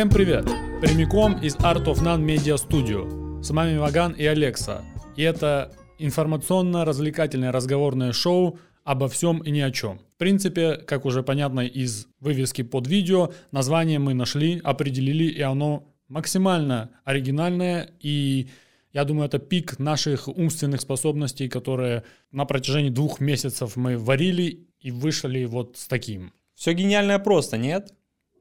[0.00, 0.46] Всем привет!
[0.80, 3.42] Прямиком из Art of None Media Studio.
[3.42, 4.82] С вами Ваган и Алекса.
[5.14, 9.98] И это информационно-развлекательное разговорное шоу обо всем и ни о чем.
[9.98, 15.92] В принципе, как уже понятно из вывески под видео, название мы нашли, определили, и оно
[16.08, 18.48] максимально оригинальное и
[18.94, 24.92] я думаю, это пик наших умственных способностей, которые на протяжении двух месяцев мы варили и
[24.92, 26.32] вышли вот с таким.
[26.54, 27.92] Все гениальное просто, нет?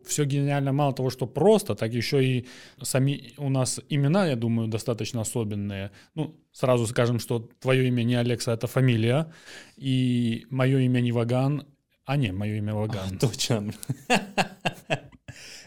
[0.05, 2.47] Все гениально мало того, что просто, так еще и
[2.81, 5.91] сами у нас имена, я думаю, достаточно особенные.
[6.15, 9.31] Ну, сразу скажем, что твое имя не Алекса, это фамилия,
[9.77, 11.65] и мое имя не Ваган,
[12.05, 13.15] а не, мое имя Ваган.
[13.15, 13.73] А, точно.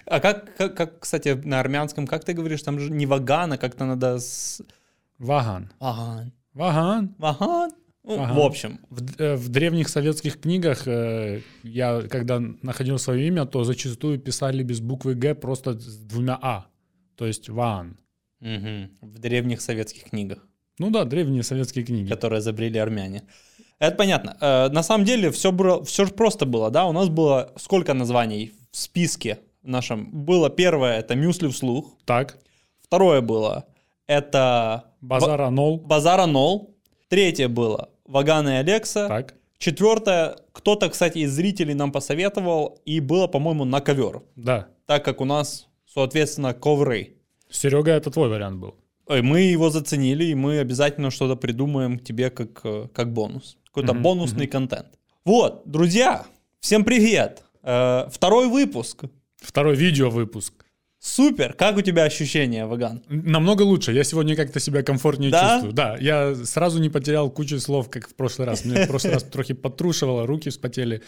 [0.07, 3.59] А как, как, как, кстати, на армянском, как ты говоришь, там же не Ваган, а
[3.59, 4.61] как-то надо с...
[5.19, 5.71] Ваган.
[5.79, 6.33] Ваган.
[6.55, 7.15] Ваган.
[7.19, 7.73] Ваган.
[8.05, 8.33] Ну, Ага.
[8.35, 13.63] В общем, В, э, в древних советских книгах э, я, когда находил свое имя, то
[13.65, 16.67] зачастую писали без буквы Г просто с двумя А.
[17.17, 17.97] То есть Ваан.
[18.41, 20.39] мгм, в древних советских книгах,
[20.79, 22.09] Ну да, древние советские книги.
[22.09, 23.23] которые изобрели армяне.
[23.79, 24.37] Это понятно.
[24.41, 26.87] Э, На самом деле все, было, все же просто было, да?
[26.87, 30.11] У нас было сколько названий в списке нашем?
[30.27, 31.97] Было первое, это «Мюсли вслух».
[32.05, 32.39] Так,
[32.81, 33.65] Второе было,
[34.09, 35.79] это Базара Нол.
[35.79, 36.75] Базара Нол.
[37.09, 39.09] Третье было Ваган и Алекса.
[39.09, 44.23] Так, Четвертое, кто-то, кстати, из зрителей нам посоветовал, и было, по-моему, на ковер.
[44.37, 44.67] да.
[44.87, 47.17] Так как у нас, соответственно, ковры.
[47.49, 48.75] Серега, это твой вариант был.
[49.07, 53.57] Ой, Мы его заценили, и мы обязательно что-то придумаем тебе как, э, как бонус.
[53.67, 54.89] Какой-то Мгм, бонусный контент.
[55.25, 56.27] Вот, друзья,
[56.61, 57.45] всем привет.
[57.63, 59.05] Э, Второй выпуск.
[59.37, 60.62] Второй видео выпуск.
[61.05, 61.53] Супер.
[61.55, 63.03] Как у тебя ощущения, Ваган?
[63.09, 63.93] Намного лучше.
[63.93, 65.51] Я сегодня как-то себя комфортнее Да?
[65.55, 65.73] чувствую.
[65.73, 68.65] Да, я сразу не потерял кучу слов, как в прошлый раз.
[68.65, 71.03] Мне в прошлый раз трохи подтрушивало, руки вспотели.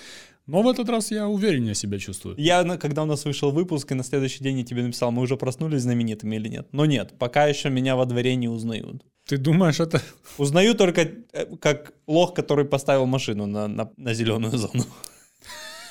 [0.47, 2.35] Но в этот раз я увереннее себя чувствую.
[2.39, 5.23] Я, на- когда у нас вышел выпуск, и на следующий день я тебе написал, мы
[5.23, 6.67] уже проснулись знаменитыми или нет.
[6.73, 9.05] Но нет, пока еще меня во дворе не узнают.
[9.29, 10.03] Ты думаешь, это...
[10.39, 14.85] Узнаю только э, как лох, который поставил машину на, на, на зеленую зону.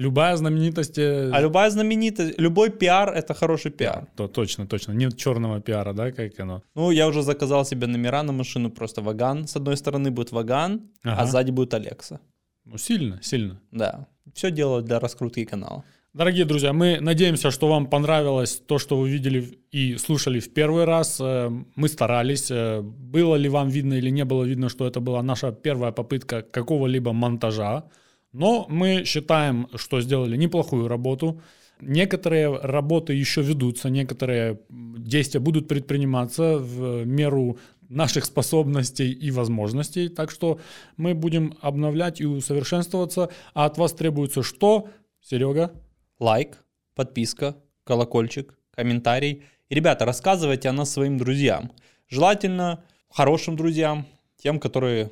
[0.00, 0.98] Любая знаменитость...
[0.98, 4.06] э, А любая знаменитость, любой пиар— это хороший пиар.
[4.16, 4.92] То точно, точно.
[4.94, 6.62] Нет черного пиара, да, как оно?
[6.74, 9.46] Ну, я уже заказал себе номера на машину, просто Ваган.
[9.46, 11.26] С одной стороны будет Ваган, а Ага.
[11.26, 12.18] сзади будет Алекса.
[12.64, 13.60] Ну, сильно, сильно.
[13.72, 14.06] Да.
[14.34, 15.82] Все дело для раскрутки канала.
[16.14, 20.84] Дорогие друзья, мы надеемся, что вам понравилось то, что вы видели и слушали в первый
[20.84, 21.20] раз.
[21.20, 22.50] Э, Мы старались.
[22.50, 26.42] Э, Было ли вам видно или не было видно, что это была наша первая попытка
[26.42, 27.84] какого-либо монтажа.
[28.32, 31.40] Но мы считаем, что сделали неплохую работу.
[31.80, 37.58] Некоторые работы еще ведутся, некоторые действия будут предприниматься в меру
[37.88, 40.08] наших способностей и возможностей.
[40.08, 40.60] Так что
[40.96, 43.30] мы будем обновлять и усовершенствоваться.
[43.54, 44.88] А от вас требуется что,
[45.22, 45.72] Серега?
[46.18, 46.58] Лайк,
[46.94, 49.42] подписка, колокольчик, комментарий.
[49.68, 51.72] И, ребята, рассказывайте о нас своим друзьям.
[52.08, 55.10] Желательно хорошим друзьям, тем, которые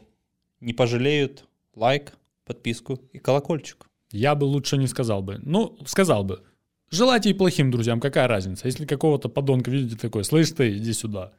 [0.60, 2.17] не пожалеют лайк,
[2.48, 3.86] подписку и колокольчик.
[4.10, 5.38] Я бы лучше не сказал бы.
[5.42, 6.40] Ну, сказал бы.
[6.90, 8.66] Желайте и плохим друзьям, какая разница?
[8.66, 11.32] Если какого-то подонка видите такой, слышь ты, иди сюда.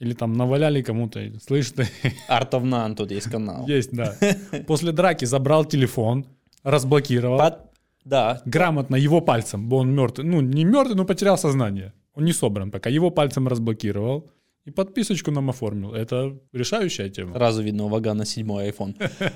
[0.00, 1.86] Или там наваляли кому-то, слышь ты,
[2.28, 3.66] None, тут есть канал.
[3.68, 4.16] есть, да.
[4.66, 6.24] После драки забрал телефон,
[6.64, 7.58] разблокировал, Под-
[8.04, 11.92] Да, грамотно его пальцем, бо он мертвый, ну не мертвый, но потерял сознание.
[12.14, 14.30] Он не собран пока, его пальцем разблокировал
[14.64, 15.92] и подписочку нам оформил.
[15.92, 17.34] Это решающая тема.
[17.34, 18.94] сразу видно у Вагана седьмой iPhone.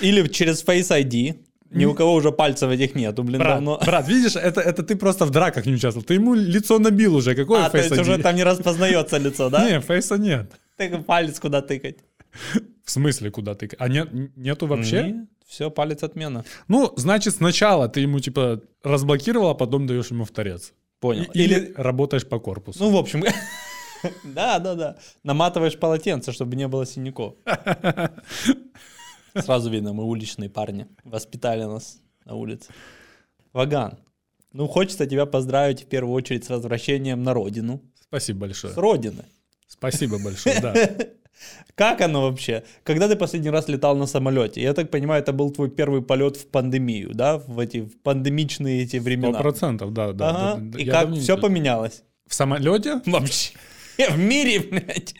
[0.00, 1.34] Или через Face ID.
[1.70, 3.80] Ни у кого уже пальцев этих нету, блин, Брат, давно.
[3.86, 6.04] брат, видишь, это, это ты просто в драках не участвовал.
[6.04, 7.34] Ты ему лицо набил уже.
[7.34, 8.00] Какое А, то Face есть ID?
[8.02, 9.70] уже там не распознается лицо, да?
[9.70, 10.52] Не, фейса нет.
[10.76, 11.96] Ты палец куда тыкать?
[12.84, 13.70] В смысле, куда ты?
[13.78, 15.14] А нет, нету вообще?
[15.46, 16.44] Все, палец отмена.
[16.68, 20.72] Ну, значит, сначала ты ему, типа, разблокировал, а потом даешь ему в торец.
[21.00, 21.24] Понял.
[21.34, 22.78] И- Или, работаешь по корпусу.
[22.84, 23.24] Ну, в общем,
[24.24, 24.96] да, да, да.
[25.24, 27.34] Наматываешь полотенце, чтобы не было синяков.
[29.34, 30.86] Сразу видно, мы уличные парни.
[31.04, 32.70] Воспитали нас на улице.
[33.52, 33.98] Ваган,
[34.52, 37.80] ну хочется тебя поздравить в первую очередь с возвращением на родину.
[38.00, 38.72] Спасибо большое.
[38.74, 39.24] С родины.
[39.66, 40.74] Спасибо большое, да.
[41.74, 42.62] Как оно вообще?
[42.84, 44.60] Когда ты последний раз летал на самолете?
[44.62, 47.38] Я так понимаю, это был твой первый полет в пандемию, да?
[47.38, 49.38] В эти в пандемичные эти Сто времена.
[49.38, 50.28] процентов, да, да.
[50.30, 50.60] Ага.
[50.60, 50.78] да, да.
[50.78, 52.04] И Я как давненько- все поменялось?
[52.26, 53.00] В самолете?
[53.06, 53.54] Вообще.
[54.10, 55.14] В мире, блядь.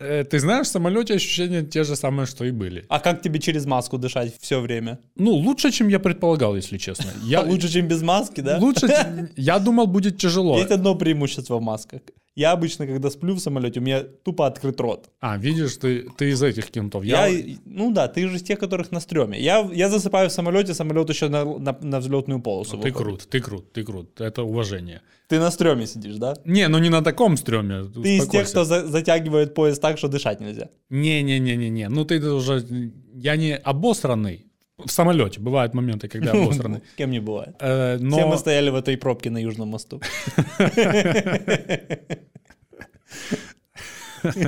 [0.00, 2.84] Э, Ты знаешь, в самолете ощущения те же самые, что и были.
[2.88, 4.98] А как тебе через маску дышать все время?
[5.16, 7.10] Ну, лучше, чем я предполагал, если честно.
[7.24, 8.58] Я Лучше, чем без маски, да?
[8.58, 8.88] Лучше,
[9.36, 10.58] я думал, будет тяжело.
[10.58, 12.00] Есть одно преимущество в масках.
[12.38, 15.10] Я обычно, когда сплю в самолете, у меня тупо открыт рот.
[15.20, 17.04] А, видишь, ты, ты из этих кентов.
[17.04, 17.28] Я,
[17.64, 19.40] ну да, ты же из тех, которых на стреме.
[19.40, 22.76] Я, я засыпаю в самолете, самолет еще на, на, на взлетную полосу.
[22.76, 24.20] Ну, ты крут, ты крут, ты крут.
[24.20, 25.00] Это уважение.
[25.26, 26.36] Ты на стреме сидишь, да?
[26.44, 27.82] Не, ну не на таком стреме.
[28.02, 30.68] Ты из тех, кто за, затягивает поезд так, что дышать нельзя.
[30.90, 31.88] Не-не-не-не-не.
[31.88, 32.64] Ну ты уже...
[33.14, 34.47] Я не обосранный.
[34.78, 36.82] В самолете бывают моменты, когда обосранный.
[36.96, 37.56] Кем не бывает.
[37.60, 38.16] Э, но...
[38.16, 40.00] Все мы стояли в этой пробке на Южном мосту.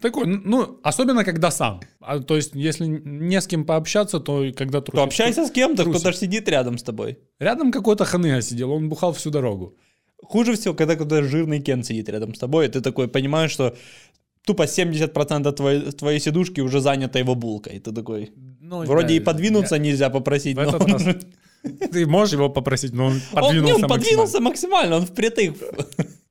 [0.00, 1.80] Такой, ну, особенно когда сам.
[2.00, 5.00] А, то есть, если не с кем пообщаться, то когда трусишь.
[5.00, 7.18] То общайся с кем-то, кто-то сидит рядом с тобой.
[7.38, 9.76] Рядом какой-то ханыга сидел, он бухал всю дорогу.
[10.22, 13.74] Хуже всего, когда кто-то жирный Кен сидит рядом с тобой, и ты такой понимаешь, что
[14.46, 17.80] тупо 70% твоей, твоей сидушки уже занята его булкой.
[17.80, 18.30] Ты такой,
[18.68, 19.80] ну, вроде да, и подвинуться я...
[19.80, 20.68] нельзя попросить, но...
[20.68, 20.92] Он...
[20.92, 21.16] Раз...
[21.92, 25.56] Ты можешь его попросить, но он подвинулся Он, не, он подвинулся максимально, он впритык.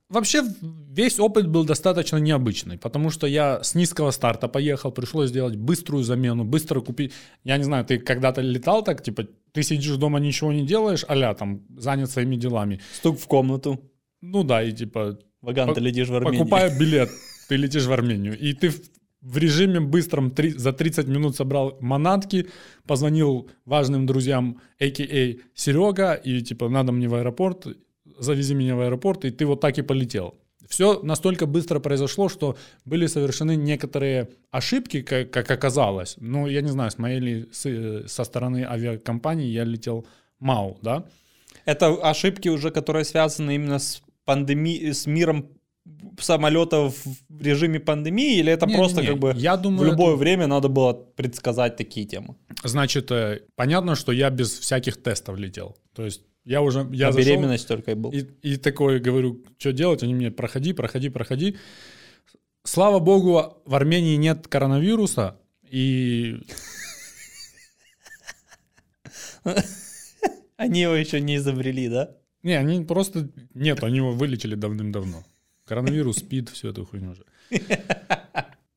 [0.08, 0.44] Вообще
[0.92, 6.04] весь опыт был достаточно необычный, потому что я с низкого старта поехал, пришлось сделать быструю
[6.04, 7.12] замену, быстро купить.
[7.44, 11.34] Я не знаю, ты когда-то летал так, типа, ты сидишь дома, ничего не делаешь, аля
[11.34, 12.80] там занят своими делами.
[12.94, 13.82] Стук в комнату.
[14.22, 15.20] Ну да, и типа...
[15.42, 16.40] Ваган, по- ты летишь в Армению.
[16.40, 17.10] Покупая билет,
[17.50, 18.40] ты летишь в Армению.
[18.40, 18.72] И ты
[19.26, 22.48] в режиме быстром три, за 30 минут собрал манатки,
[22.86, 25.36] позвонил важным друзьям, а.к.а.
[25.56, 27.68] Серега, и типа надо мне в аэропорт,
[28.20, 30.36] завези меня в аэропорт, и ты вот так и полетел.
[30.68, 32.56] Все настолько быстро произошло, что
[32.86, 36.16] были совершены некоторые ошибки, как, как оказалось.
[36.20, 40.06] Ну, я не знаю, с моей ли с, со стороны авиакомпании я летел
[40.40, 41.06] МАУ, да?
[41.66, 45.50] Это ошибки уже, которые связаны именно с пандемией, с миром
[46.20, 46.96] самолетов
[47.30, 50.18] в режиме пандемии, или это не, просто не, как бы я думаю, в любое это...
[50.18, 52.36] время надо было предсказать такие темы?
[52.64, 55.78] Значит, э, понятно, что я без всяких тестов летел.
[55.94, 56.88] То есть я уже...
[56.92, 58.12] Я На зашел, беременность только и был.
[58.12, 60.04] И, и такой говорю, что делать?
[60.04, 61.58] Они мне, проходи, проходи, проходи.
[62.64, 65.40] Слава богу, в Армении нет коронавируса,
[65.70, 66.40] и...
[70.58, 72.16] Они его еще не изобрели, да?
[72.42, 73.30] Не, они просто...
[73.54, 75.24] Нет, они его вылечили давным-давно.
[75.66, 77.24] Коронавирус, спид, всю эту хуйню уже.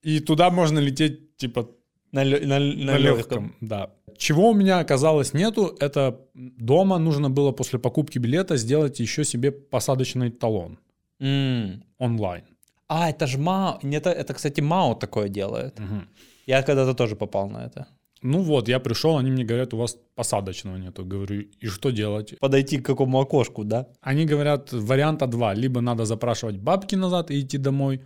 [0.02, 1.68] И туда можно лететь, типа,
[2.12, 3.54] на, на, на, на легком.
[3.60, 3.90] Да.
[4.16, 9.52] Чего у меня оказалось нету, это дома нужно было после покупки билета сделать еще себе
[9.52, 10.78] посадочный талон.
[11.20, 11.82] Mm.
[11.98, 12.44] Онлайн.
[12.88, 13.80] А, это же МАО.
[13.82, 15.78] Это, это, кстати, МАО такое делает.
[15.78, 16.02] Угу.
[16.46, 17.86] Я когда-то тоже попал на это.
[18.22, 21.04] Ну вот, я пришел, они мне говорят, у вас посадочного нету.
[21.04, 22.38] Говорю, и что делать?
[22.40, 23.86] Подойти к какому окошку, да?
[24.00, 25.54] Они говорят, варианта два.
[25.54, 28.00] Либо надо запрашивать бабки назад и идти домой,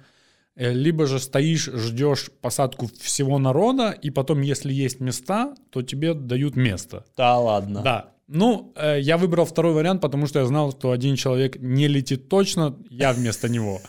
[0.56, 6.14] э, либо же стоишь, ждешь посадку всего народа, и потом, если есть места, то тебе
[6.14, 7.05] дают место.
[7.17, 7.82] Да ладно.
[7.82, 8.12] Да.
[8.29, 12.29] Ну, э, я выбрал второй вариант, потому что я знал, что один человек не летит
[12.29, 13.81] точно, я вместо него.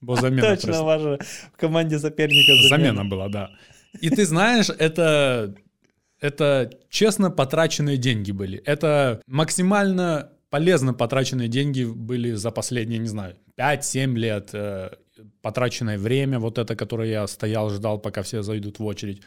[0.00, 1.18] Бо замена Точно, ваша
[1.52, 3.50] в команде соперника замена была, да.
[4.00, 5.54] И ты знаешь, это,
[6.20, 8.58] это честно потраченные деньги были.
[8.58, 14.50] Это максимально полезно потраченные деньги были за последние, не знаю, 5-7 лет.
[14.52, 14.90] Э,
[15.42, 19.22] потраченное время, вот это, которое я стоял, ждал, пока все зайдут в очередь.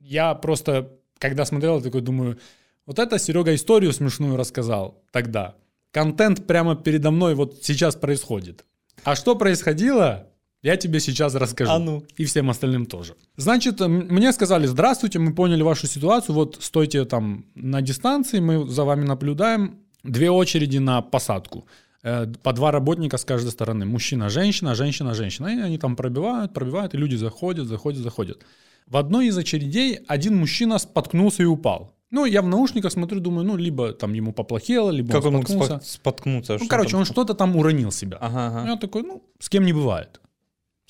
[0.00, 2.38] Я просто, когда смотрел, такой думаю,
[2.86, 5.54] вот это Серега историю смешную рассказал тогда.
[5.92, 8.64] Контент прямо передо мной вот сейчас происходит.
[9.04, 10.28] А что происходило,
[10.62, 11.70] я тебе сейчас расскажу.
[11.72, 12.04] А ну.
[12.16, 13.14] И всем остальным тоже.
[13.36, 18.84] Значит, мне сказали, здравствуйте, мы поняли вашу ситуацию, вот стойте там на дистанции, мы за
[18.84, 19.78] вами наблюдаем.
[20.04, 21.64] Две очереди на посадку.
[22.02, 23.84] Э, по два работника с каждой стороны.
[23.84, 25.48] Мужчина, женщина, женщина, женщина.
[25.48, 28.38] И они там пробивают, пробивают, и люди заходят, заходят, заходят.
[28.86, 31.94] В одной из очередей один мужчина споткнулся и упал.
[32.10, 35.42] Ну, я в наушниках смотрю, думаю, ну, либо там ему поплохело, либо как он, он
[35.42, 35.72] споткнулся.
[35.72, 36.58] мог споткнуться?
[36.60, 38.18] Ну, короче, он что-то там уронил себя.
[38.20, 38.70] Ага, ага.
[38.70, 40.20] Я такой, ну, с кем не бывает.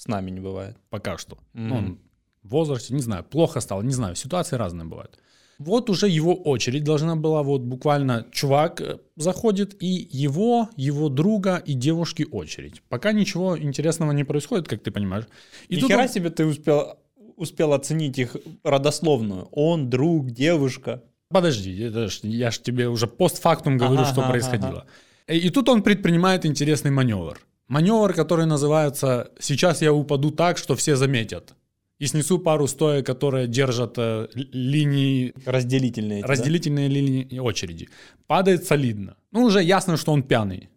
[0.02, 0.76] С нами не бывает.
[0.90, 1.36] Пока что.
[1.36, 1.68] Mm-hmm.
[1.68, 1.98] Ну, он
[2.42, 5.20] в возрасте, не знаю, плохо стал, не знаю, ситуации разные бывают.
[5.58, 11.62] Вот уже его очередь должна была, вот буквально чувак э, заходит, и его, его друга
[11.64, 12.82] и девушки очередь.
[12.88, 15.28] Пока ничего интересного не происходит, как ты понимаешь.
[15.68, 16.08] И Ни хера он...
[16.08, 16.98] себе ты успел,
[17.36, 19.46] успел оценить их родословную.
[19.52, 21.04] Он, друг, девушка.
[21.28, 24.84] Подожди, это ж, я же тебе уже постфактум говорю, ага, что ага, происходило.
[25.28, 25.38] Ага.
[25.38, 27.38] И тут он предпринимает интересный маневр.
[27.72, 31.54] Маневр, который называется «Сейчас я упаду так, что все заметят».
[31.98, 35.32] И снесу пару стоек, которые держат э, линии...
[35.46, 36.18] Разделительные.
[36.18, 36.94] Эти, разделительные да?
[36.94, 37.88] линии очереди.
[38.26, 39.16] Падает солидно.
[39.30, 40.68] Ну, уже ясно, что он пьяный.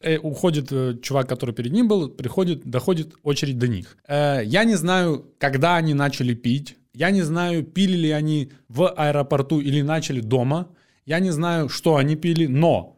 [0.00, 3.96] Э, уходит э, чувак, который перед ним был, приходит, доходит очередь до них.
[4.08, 6.76] Э, я не знаю, когда они начали пить.
[6.92, 10.66] Я не знаю, пили ли они в аэропорту или начали дома.
[11.06, 12.96] Я не знаю, что они пили, но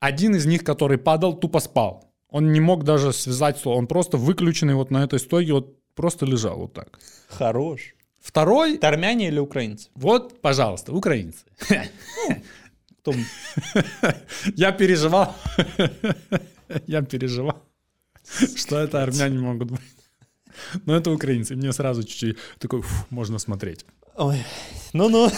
[0.00, 2.03] один из них, который падал, тупо спал.
[2.34, 3.78] Он не мог даже связать слово.
[3.78, 6.98] Он просто выключенный вот на этой стойке, вот просто лежал вот так.
[7.28, 7.94] Хорош.
[8.20, 9.88] Второй, Это армяне или украинцы?
[9.94, 11.44] вот, пожалуйста, украинцы.
[13.02, 13.14] Кто?
[14.56, 15.36] Я переживал.
[16.86, 17.62] Я переживал,
[18.56, 19.80] что это армяне могут быть.
[20.86, 21.54] Но это украинцы.
[21.54, 23.86] Мне сразу чуть-чуть такой, «Фу, можно смотреть.
[24.16, 24.42] Ой.
[24.92, 25.30] Ну-ну.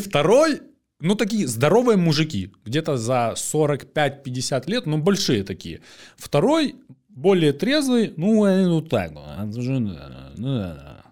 [0.00, 0.60] Второй,
[1.02, 5.80] ну такие здоровые мужики, где-то за 45-50 лет, но большие такие.
[6.16, 6.76] Второй,
[7.08, 9.24] более трезвый, ну, э, ну так, вот,
[10.36, 11.02] ну, да.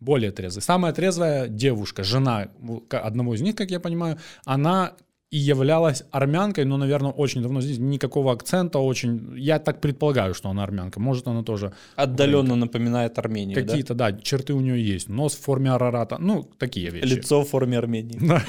[0.00, 0.62] более трезвый.
[0.62, 2.48] Самая трезвая девушка, жена
[2.90, 4.94] одного из них, как я понимаю, она
[5.30, 10.48] и являлась армянкой, но, наверное, очень давно здесь никакого акцента, очень, я так предполагаю, что
[10.48, 13.62] она армянка, может, она тоже Отдаленно напоминает Армению, да?
[13.62, 17.06] какие-то, да, черты у нее есть, нос в форме арарата, ну, такие вещи.
[17.06, 18.18] Лицо в форме Армении.
[18.18, 18.42] Да.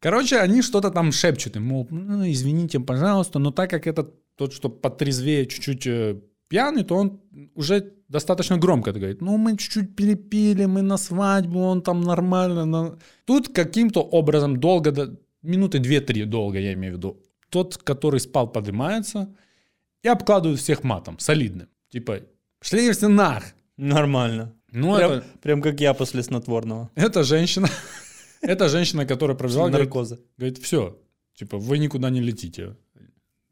[0.00, 4.54] Короче, они что-то там шепчут им, мол, «Ну, извините, пожалуйста, но так как этот тот,
[4.54, 6.16] что потрезвее чуть-чуть э,
[6.50, 7.20] пьяный, то он
[7.54, 9.22] уже достаточно громко это говорит.
[9.22, 12.64] Ну, мы чуть-чуть перепили, мы на свадьбу, он там нормально.
[12.66, 12.98] на-».
[13.24, 18.52] Тут каким-то образом долго, до- минуты две-три долго, я имею в виду, тот, который спал,
[18.52, 19.34] поднимается
[20.02, 21.68] и обкладывает всех матом, солидным.
[21.88, 22.20] Типа,
[22.60, 23.44] шли все нах.
[23.76, 24.52] Нормально.
[24.72, 26.90] Ну, прям, это, прям как я после снотворного.
[26.96, 27.68] это женщина,
[28.42, 30.18] это женщина, которая пробежала, Наркоза.
[30.38, 30.98] Говорит, все,
[31.34, 32.76] типа, вы никуда не летите.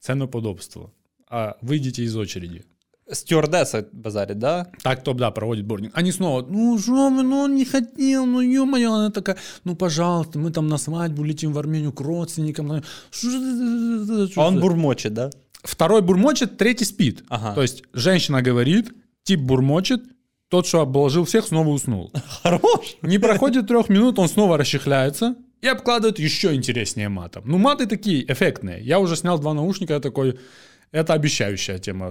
[0.01, 0.93] Ценоподобство.
[1.31, 2.65] А выйдите из очереди.
[3.11, 4.69] Стюардесса базарит, да?
[4.83, 5.93] Так топ, да, проводит бординг.
[5.95, 8.93] Они снова, ну, что ну, он не хотел, ну, ё-моё.
[8.93, 12.71] Она такая, ну, пожалуйста, мы там на свадьбу летим в Армению к родственникам.
[12.73, 15.31] А он бурмочет, да?
[15.63, 17.25] Второй бурмочет, третий спит.
[17.29, 17.55] Ага.
[17.55, 18.93] То есть женщина говорит,
[19.25, 20.03] тип бурмочет,
[20.49, 22.13] тот, что обложил всех, снова уснул.
[22.43, 22.97] Хорош.
[23.03, 27.45] Не проходит трех минут, он снова расчехляется и обкладывает еще интереснее матом.
[27.47, 28.83] Ну, маты такие эффектные.
[28.83, 30.39] Я уже снял два наушника, я такой,
[30.93, 32.11] это обещающая тема.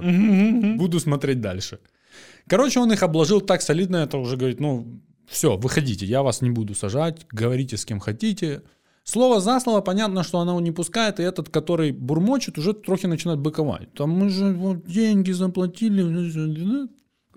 [0.78, 1.80] Буду смотреть дальше.
[2.48, 6.50] Короче, он их обложил так солидно, это уже говорит, ну, все, выходите, я вас не
[6.50, 8.62] буду сажать, говорите с кем хотите.
[9.04, 13.06] Слово за слово, понятно, что она его не пускает, и этот, который бурмочет, уже трохи
[13.06, 13.94] начинает быковать.
[13.94, 16.02] Там мы же вот деньги заплатили.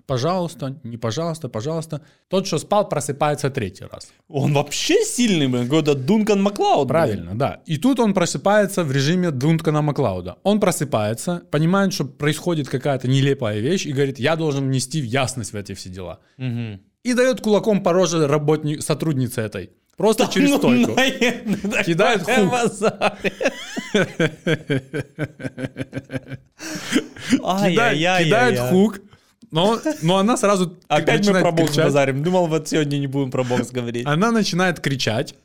[0.07, 2.01] Пожалуйста, не пожалуйста, пожалуйста.
[2.27, 4.09] Тот, что спал, просыпается третий раз.
[4.27, 5.63] Он вообще сильный, блин.
[5.65, 6.87] Какой-то Дункан Маклауд.
[6.87, 7.61] Правильно, да.
[7.65, 10.35] И тут он просыпается в режиме Дункана Маклауда.
[10.43, 15.55] Он просыпается, понимает, что происходит какая-то нелепая вещь, и говорит, я должен внести ясность в
[15.55, 16.19] эти все дела.
[16.37, 16.81] Мгм.
[17.03, 19.69] И дает кулаком по роже работник, сотруднице этой.
[19.97, 20.91] Просто через Ну, стойку.
[20.95, 22.35] наверное, Кидает хук.
[28.19, 28.99] кидает хук,
[29.51, 31.85] но, но она сразу Опять мы про бокс кричать.
[31.85, 32.23] базарим.
[32.23, 34.05] Думал, вот сегодня не будем про бокс говорить.
[34.05, 35.35] Она начинает кричать,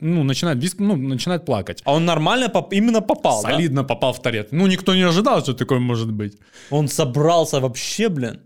[0.00, 1.82] ну, начинает, виск, ну, начинает плакать.
[1.84, 3.50] А он нормально поп- именно попал, да?
[3.50, 4.48] Солидно попал в торец.
[4.52, 6.38] Ну, никто не ожидал, что такое может быть.
[6.70, 8.40] Он собрался вообще, блин.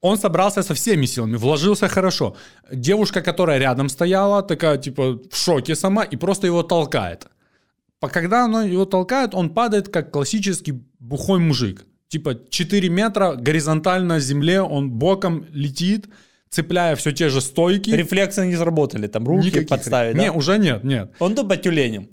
[0.00, 2.36] Он собрался со всеми силами, вложился хорошо.
[2.72, 7.26] Девушка, которая рядом стояла, такая, типа, в шоке сама, и просто его толкает.
[8.00, 11.84] Когда она его толкает, он падает, как классический бухой мужик.
[12.08, 16.06] Типа 4 метра горизонтально земле, он боком летит,
[16.50, 17.90] цепляя все те же стойки.
[17.90, 20.32] Рефлексы не сработали, там руки Никаких подставить, ре- Не, да?
[20.32, 21.10] уже нет, нет.
[21.18, 22.08] Он тупо тюленем.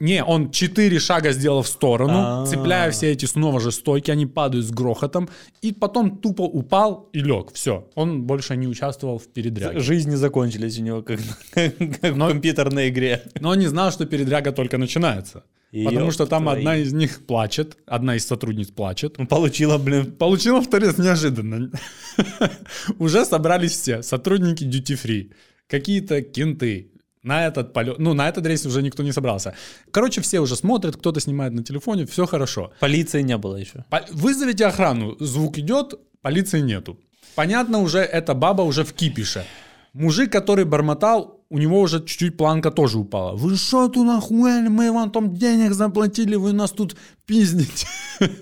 [0.00, 2.46] Не, он четыре шага сделал в сторону, А.
[2.46, 5.28] цепляя все эти снова же стойки, они падают с грохотом,
[5.62, 7.52] и потом тупо упал и лег.
[7.52, 9.78] Все, он больше не участвовал в передряге.
[9.78, 11.20] Жизни закончились у него, как,
[11.54, 13.22] как Но- в компьютерной игре.
[13.40, 15.44] Но он не знал, что передряга только начинается.
[15.82, 16.58] Потому Ёб что там твою.
[16.58, 19.16] одна из них плачет, одна из сотрудниц плачет.
[19.18, 21.70] Ну, Получила, блин, Получила вторец неожиданно.
[22.98, 24.02] Уже собрались все.
[24.02, 25.32] Сотрудники duty free,
[25.66, 26.90] какие-то кенты.
[27.22, 29.54] На этот полет, ну, на этот рейс уже никто не собрался.
[29.90, 32.72] Короче, все уже смотрят, кто-то снимает на телефоне, все хорошо.
[32.80, 33.86] полиции не было еще.
[33.88, 37.00] По- Вызовите охрану, звук идет, полиции нету.
[37.34, 39.46] Понятно уже, эта баба уже в кипише.
[39.94, 43.36] Мужик, который бормотал, у него уже чуть-чуть планка тоже упала.
[43.36, 44.68] Вы что тут охуели?
[44.68, 46.96] Мы вам там денег заплатили, вы нас тут
[47.26, 47.86] пиздите.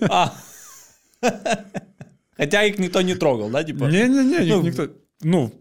[0.01, 0.33] А.
[2.37, 3.85] Хотя их никто не трогал, да, типа?
[3.85, 4.89] Не-не-не, Ну, никто...
[5.21, 5.53] Ну,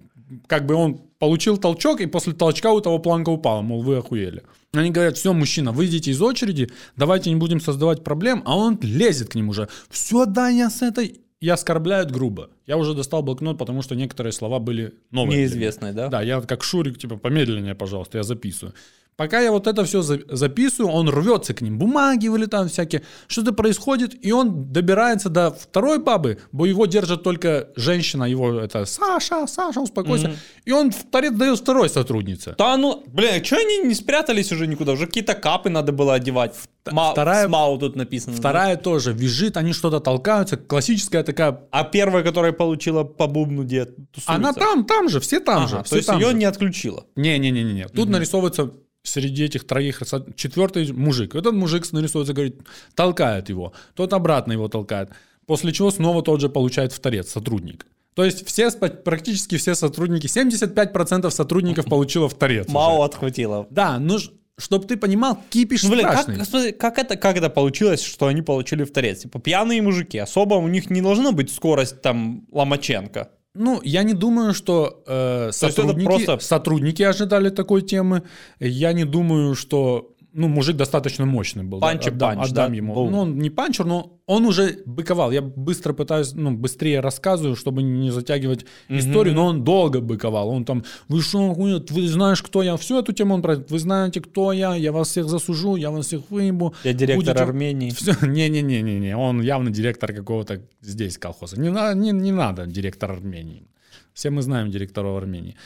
[0.47, 4.43] как бы он получил толчок, и после толчка у того планка упала, мол, вы охуели.
[4.73, 9.29] Они говорят, все, мужчина, выйдите из очереди, давайте не будем создавать проблем, а он лезет
[9.29, 9.69] к ним уже.
[9.91, 11.21] Все, да, я с этой...
[11.43, 12.51] И оскорбляют грубо.
[12.69, 15.41] Я уже достал блокнот, потому что некоторые слова были новые.
[15.41, 16.07] Неизвестные, да?
[16.07, 18.75] Да, я вот как Шурик, типа, помедленнее, пожалуйста, я записываю.
[19.17, 24.15] Пока я вот это все записываю, он рвется к ним, бумаги вылетают всякие, что-то происходит,
[24.25, 29.81] и он добирается до второй бабы, бо его держит только женщина, его это Саша, Саша,
[29.81, 30.63] успокойся, mm-hmm.
[30.65, 32.55] и он в торец дает второй сотруднице.
[32.57, 36.55] Да ну, бля, что они не спрятались уже никуда, уже какие-то капы надо было одевать.
[36.91, 38.35] Ма- вторая, СМАУ тут написано.
[38.35, 38.83] Вторая да?
[38.83, 41.61] тоже визжит, они что-то толкаются, классическая такая.
[41.71, 44.33] А первая, которая получила по бубну, где тусуется?
[44.33, 45.83] Она там, там же, все там ага, же.
[45.85, 46.35] Все то есть там ее же.
[46.35, 47.05] не отключила?
[47.15, 47.87] Не-не-не-не.
[47.89, 48.13] Тут угу.
[48.13, 50.03] нарисовывается среди этих троих
[50.37, 51.35] четвертый мужик.
[51.35, 52.61] Этот мужик нарисуется, говорит,
[52.95, 53.73] толкает его.
[53.95, 55.11] Тот обратно его толкает.
[55.47, 57.87] После чего снова тот же получает в торец сотрудник.
[58.15, 62.69] То есть все, практически все сотрудники, 75% сотрудников получило в торец.
[62.69, 63.05] Мало уже.
[63.07, 63.67] отхватило.
[63.71, 64.19] Да, ну
[64.59, 66.37] чтобы ты понимал, кипиш ну, блин, страшный.
[66.37, 69.21] Как, смотри, как, это, как это получилось, что они получили в торец?
[69.21, 73.31] Типа пьяные мужики, особо у них не должна быть скорость там Ломаченко.
[73.55, 76.39] Ну, я не думаю, что э, сотрудники, просто...
[76.41, 78.23] сотрудники ожидали такой темы.
[78.61, 81.81] Я не думаю, что ну, мужик достаточно мощный был.
[81.81, 82.77] Панчер, да, панч, отдам да?
[82.77, 83.11] ему.
[83.11, 85.31] Ну, он не панчер, но он уже быковал.
[85.31, 88.99] Я быстро пытаюсь, ну, быстрее рассказываю, чтобы не затягивать mm-hmm.
[88.99, 90.49] историю, но он долго быковал.
[90.49, 92.77] Он там, вы что, вы знаешь, кто я?
[92.77, 96.07] Всю эту тему он про вы знаете, кто я, я вас всех засужу, я вас
[96.07, 96.75] всех выебу.
[96.85, 97.45] Я директор Будете...
[97.45, 97.93] Армении.
[98.27, 101.61] Не-не-не-не, он явно директор какого-то здесь колхоза.
[101.61, 103.67] Не, не, не надо директор Армении.
[104.15, 105.57] Все мы знаем директоров Армении.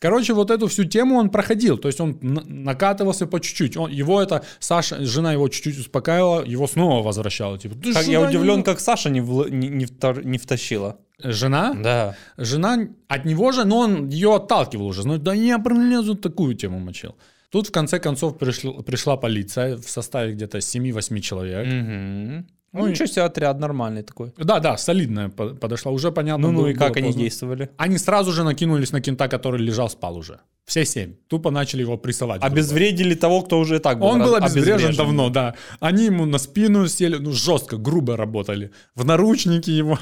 [0.00, 3.76] Короче, вот эту всю тему он проходил, то есть он накатывался по чуть-чуть.
[3.76, 7.58] Он, его это, Саша, жена его чуть-чуть успокаивала, его снова возвращала.
[7.58, 8.62] Типа, как я удивлен, не...
[8.62, 10.96] как Саша не, в, не, не, втор, не втащила.
[11.22, 11.74] Жена?
[11.74, 12.16] Да.
[12.38, 15.06] Жена от него же, но он ее отталкивал уже.
[15.06, 17.14] Ну, да я пролезу, такую тему мочил.
[17.50, 21.66] Тут в конце концов пришла, пришла полиция в составе где-то 7-8 человек.
[21.66, 22.46] Угу.
[22.72, 24.32] Ну, ничего себе, отряд нормальный такой.
[24.36, 25.90] Да, да, солидная подошла.
[25.90, 26.46] Уже понятно.
[26.46, 27.22] Ну, ну было, и как они поздно.
[27.22, 27.70] действовали?
[27.76, 30.38] Они сразу же накинулись на кента, который лежал, спал уже.
[30.66, 31.14] Все семь.
[31.26, 32.42] Тупо начали его прессовать.
[32.42, 35.54] Обезвредили того, кто уже и так был Он был обезврежен, обезврежен давно, да.
[35.80, 38.70] Они ему на спину сели, ну, жестко, грубо работали.
[38.94, 39.98] В наручники его.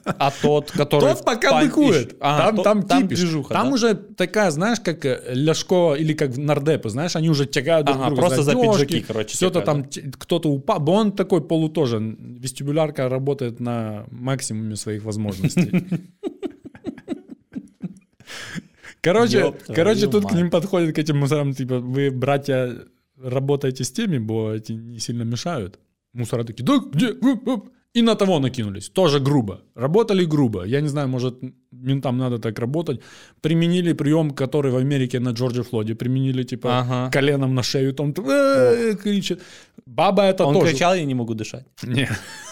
[0.05, 1.13] А тот, который...
[1.13, 2.15] Тот пока быкует.
[2.19, 3.74] А, там, тот, там, там Движуха, там да?
[3.74, 8.07] уже такая, знаешь, как э, Ляшко или как нардепы, знаешь, они уже тягают друг ага,
[8.07, 9.36] друга просто за пиджаки, короче.
[9.36, 9.86] Все-то там
[10.19, 10.79] кто-то упал.
[10.79, 12.00] Бо он такой полу тоже.
[12.00, 15.85] Вестибулярка работает на максимуме своих возможностей.
[19.01, 20.33] Короче, Ёб короче, тут мать.
[20.33, 22.74] к ним подходит к этим мусорам, типа, вы, братья,
[23.22, 25.77] работаете с теми, бо эти не сильно мешают.
[26.13, 27.13] Мусора такие, да, где?
[27.96, 28.90] И на того накинулись.
[28.90, 29.62] Тоже грубо.
[29.75, 30.66] Работали грубо.
[30.66, 31.36] Я не знаю, может,
[31.72, 33.01] ментам надо так работать.
[33.42, 35.94] Применили прием, который в Америке на Джорджи Флоде.
[35.94, 37.12] Применили, типа, ага.
[37.12, 37.94] коленом на шею.
[37.94, 39.42] Там кричит.
[39.86, 40.66] Баба это Он тоже.
[40.66, 41.66] Он кричал, я не могу дышать.
[41.84, 42.08] Не,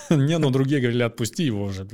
[0.10, 1.88] не, но другие говорили, отпусти его уже.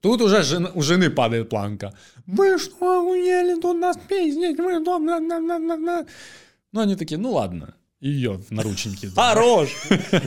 [0.00, 1.92] Тут уже жена, у жены падает планка.
[2.26, 3.60] Вы что, охуели?
[3.60, 4.58] Тут нас пиздить.
[4.58, 5.06] Вы дом...
[6.72, 9.06] Ну, они такие, ну ладно ее в наручники.
[9.14, 9.68] Хорош!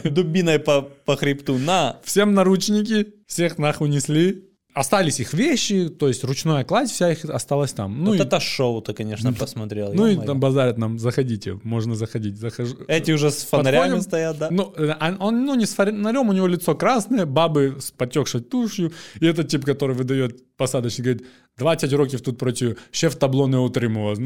[0.03, 1.97] Дубиной по, по хребту, на!
[2.03, 4.45] Всем наручники, всех нахуй несли.
[4.73, 8.03] Остались их вещи, то есть ручная кладь вся их осталась там.
[8.03, 8.23] Ну вот и...
[8.23, 9.93] это шоу-то, конечно, посмотрел.
[9.93, 12.37] Ну и там базарят нам, заходите, можно заходить.
[12.37, 12.75] Захожу.
[12.87, 14.49] Эти уже с фонарями Подходим, стоят, да?
[14.51, 18.41] Ну, э, а он, ну, не с фонарем, у него лицо красное, бабы с потекшей
[18.41, 21.25] тушью, и этот тип, который выдает посадочник, говорит,
[21.57, 24.17] 20 років тут працюю, ще в табло не отримував.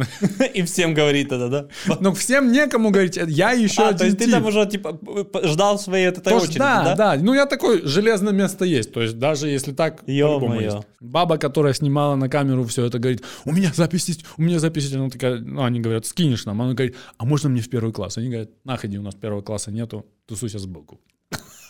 [0.55, 1.67] И всем говорит это, да?
[2.01, 4.99] Ну, всем некому говорить, я еще а, один то есть ты там уже, типа,
[5.43, 6.95] ждал своей этой очереди, да, да?
[6.95, 10.77] Да, ну я такой, железное место есть, то есть даже если так, по-любому есть.
[11.01, 14.83] Баба, которая снимала на камеру все это, говорит, у меня запись есть, у меня запись
[14.83, 17.93] есть, она такая, ну, они говорят, скинешь нам, она говорит, а можно мне в первый
[17.93, 18.17] класс?
[18.17, 20.99] Они говорят, находи, у нас первого класса нету, тусуйся сбоку.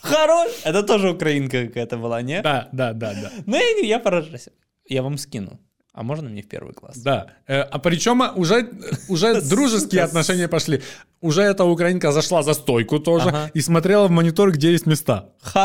[0.02, 0.52] Хорош!
[0.64, 2.42] Это тоже украинка какая-то была, не?
[2.42, 3.32] Да, да, да, да.
[3.46, 4.50] Ну, я, я поражаюсь
[4.90, 5.60] я вам скину.
[5.94, 6.98] А можно мне в первый класс?
[6.98, 7.28] Да.
[7.48, 8.70] Э, а причем уже,
[9.08, 10.82] уже дружеские отношения пошли.
[11.22, 13.52] Уже эта украинка зашла за стойку тоже ага.
[13.54, 15.30] и смотрела в монитор, где есть места.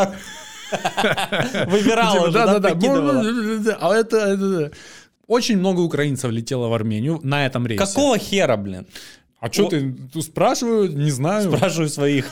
[1.66, 3.79] Выбирала уже, да, да, да.
[3.81, 4.73] А это,
[5.27, 7.85] очень много украинцев летело в Армению на этом рейсе.
[7.85, 8.87] Какого хера, блин?
[9.38, 10.90] А что ты спрашиваю?
[10.97, 11.53] Не знаю.
[11.53, 12.27] Спрашиваю своих.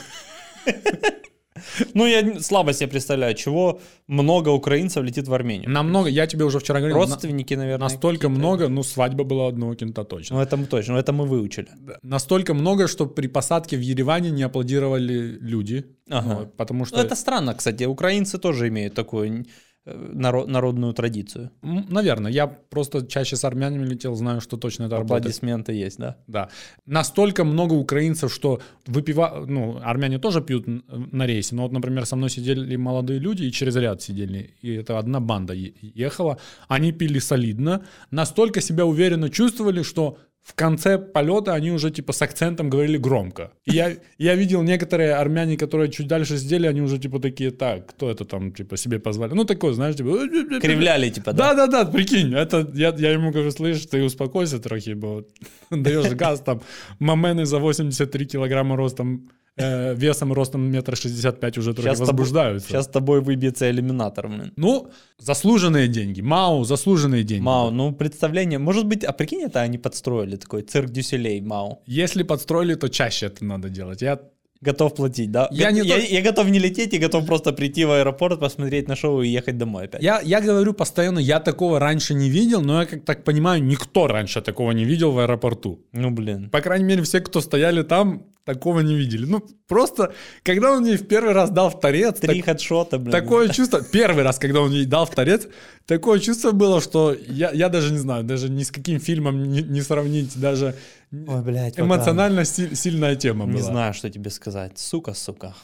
[1.94, 5.70] Ну, я слабо себе представляю, чего много украинцев летит в Армению.
[5.70, 6.98] Намного, я тебе уже вчера говорил.
[6.98, 7.88] Родственники, наверное.
[7.88, 10.36] Настолько много, ну, свадьба была одного кента точно.
[10.36, 11.68] Ну, это мы точно, это мы выучили.
[12.02, 15.84] Настолько много, что при посадке в Ереване не аплодировали люди.
[16.10, 16.38] Ага.
[16.40, 16.96] Ну, потому что...
[16.96, 17.84] Ну, это странно, кстати.
[17.84, 19.44] Украинцы тоже имеют такую
[19.84, 21.50] народ, народную традицию.
[21.62, 22.30] Наверное.
[22.30, 25.84] Я просто чаще с армянами летел, знаю, что точно это Аплодисменты работает.
[25.84, 26.16] есть, да?
[26.26, 26.48] Да.
[26.86, 29.48] Настолько много украинцев, что выпивают...
[29.48, 33.52] Ну, армяне тоже пьют на рейсе, но вот, например, со мной сидели молодые люди и
[33.52, 36.38] через ряд сидели, и это одна банда ехала.
[36.68, 42.20] Они пили солидно, настолько себя уверенно чувствовали, что в конце полета они уже типа с
[42.20, 43.52] акцентом говорили громко.
[43.64, 47.86] И я, я видел некоторые армяне, которые чуть дальше сидели, они уже типа такие, так,
[47.86, 49.34] кто это там типа себе позвали?
[49.34, 50.28] Ну такой, знаешь, типа...
[50.60, 51.54] Кривляли типа, да?
[51.54, 55.24] Да-да-да, прикинь, это я, я ему говорю, слышишь, ты успокойся трохи, бо
[55.70, 56.60] даешь газ там,
[56.98, 62.68] мамены за 83 килограмма ростом э, весом ростом метр шестьдесят пять уже трохи возбуждаются.
[62.68, 64.28] Сейчас с тобой выбьется иллюминатор.
[64.28, 64.52] Блин.
[64.56, 66.20] Ну, заслуженные деньги.
[66.20, 67.42] Мау, заслуженные деньги.
[67.42, 71.82] Мау, ну представление, может быть, а прикинь, это они подстроили такой цирк Дюселей, Мау.
[71.86, 74.02] Если подстроили, то чаще это надо делать.
[74.02, 74.20] Я
[74.60, 75.48] готов платить, да?
[75.50, 76.02] Я, не я, то...
[76.02, 79.58] я готов не лететь и готов просто прийти в аэропорт, посмотреть на шоу и ехать
[79.58, 80.02] домой опять.
[80.02, 84.06] Я, я говорю постоянно, я такого раньше не видел, но я как так понимаю, никто
[84.06, 85.80] раньше такого не видел в аэропорту.
[85.92, 86.48] Ну, блин.
[86.50, 89.26] По крайней мере, все, кто стояли там, такого не видели.
[89.26, 92.20] Ну, просто, когда он ей в первый раз дал в торец...
[92.20, 93.12] Три так, хедшота, блин.
[93.12, 93.82] Такое чувство...
[93.82, 95.48] Первый раз, когда он ей дал в торец,
[95.86, 99.62] такое чувство было, что я, я даже не знаю, даже ни с каким фильмом не,
[99.62, 100.74] не сравнить, даже...
[101.12, 103.60] Ой, блядь, эмоционально си- сильная тема не была.
[103.60, 104.78] Не знаю, что тебе сказать.
[104.78, 105.54] Сука, сука.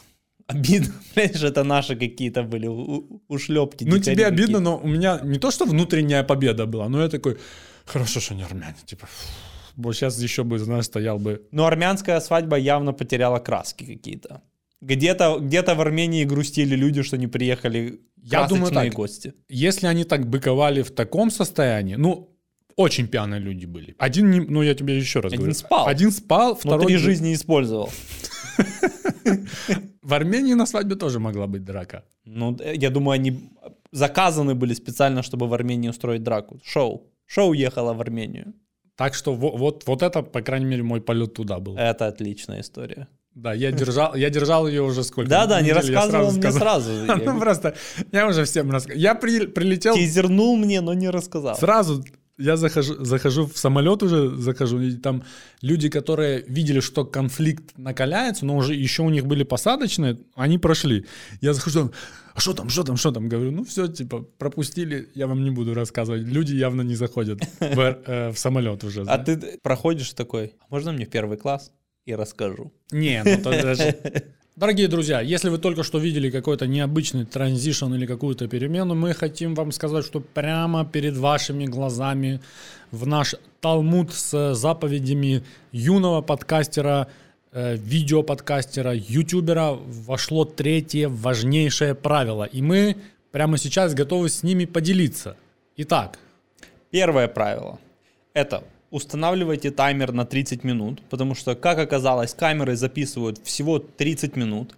[0.47, 2.69] Обидно, знаешь, это наши какие-то были
[3.29, 3.85] ушлепки.
[3.85, 7.37] Ну, тебе обидно, но у меня не то, что внутренняя победа была, но я такой,
[7.87, 9.48] хорошо, что не армяне, типа, фу.
[9.79, 11.47] Вот сейчас еще бы, знаешь, стоял бы...
[11.53, 14.43] Но армянская свадьба явно потеряла краски какие-то.
[14.81, 19.35] Где-то где в Армении грустили люди, что не приехали Я думаю так, гости.
[19.49, 22.29] Если они так быковали в таком состоянии, ну,
[22.75, 23.95] очень пьяные люди были.
[23.99, 25.55] Один, не, ну я тебе еще раз Один говорю.
[25.55, 25.87] спал.
[25.87, 26.79] Один спал, второй...
[26.79, 27.91] Внутри жизни использовал.
[30.03, 32.03] В Армении на свадьбе тоже могла быть драка.
[32.25, 33.51] Ну, я думаю, они
[33.93, 36.61] заказаны были специально, чтобы в Армении устроить драку.
[36.65, 37.13] Шоу.
[37.27, 38.55] Шоу ехало в Армению.
[38.99, 41.77] Так что вот, вот это, по крайней мере, мой полет туда был.
[41.77, 43.07] Это отличная история.
[43.33, 45.31] Да, я держал, я держал ее уже сколько?
[45.31, 46.91] Да, да, не рассказывал мне сразу.
[47.25, 47.77] Ну просто,
[48.11, 49.01] я уже всем рассказал.
[49.01, 49.95] Я прилетел...
[49.95, 51.55] Тизернул мне, но не рассказал.
[51.57, 52.05] Сразу
[52.39, 55.25] я захожу, захожу в самолет уже, захожу, и там
[55.61, 61.05] люди, которые видели, что конфликт накаляется, но уже еще у них были посадочные, они прошли.
[61.41, 61.93] Я захожу,
[62.35, 63.29] а что там, что там, что там?
[63.29, 66.23] Говорю, ну все, типа, пропустили, я вам не буду рассказывать.
[66.23, 69.03] Люди явно не заходят в, э, в самолет уже.
[69.03, 71.73] А ты проходишь такой, «А можно мне первый класс?
[72.07, 72.73] И расскажу.
[72.93, 73.99] Не, ну то даже...
[74.59, 79.55] Дорогие друзья, если вы только что видели какой-то необычный транзишн или какую-то перемену, мы хотим
[79.55, 82.41] вам сказать, что прямо перед вашими глазами
[82.91, 87.07] в наш Талмуд с заповедями юного подкастера,
[87.53, 92.43] э, видеоподкастера, ютубера вошло третье важнейшее правило.
[92.43, 92.97] И мы
[93.31, 95.37] прямо сейчас готовы с ними поделиться.
[95.77, 96.19] Итак.
[96.91, 97.79] Первое правило–
[98.35, 104.77] это устанавливайте таймер на 30 минут, потому что, как оказалось, камеры записывают всего 30 минут.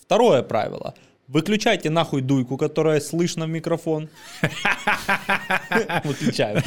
[0.00, 0.94] Второе правило.
[1.28, 4.08] Выключайте нахуй дуйку, которая слышно в микрофон.
[6.04, 6.62] Выключаю.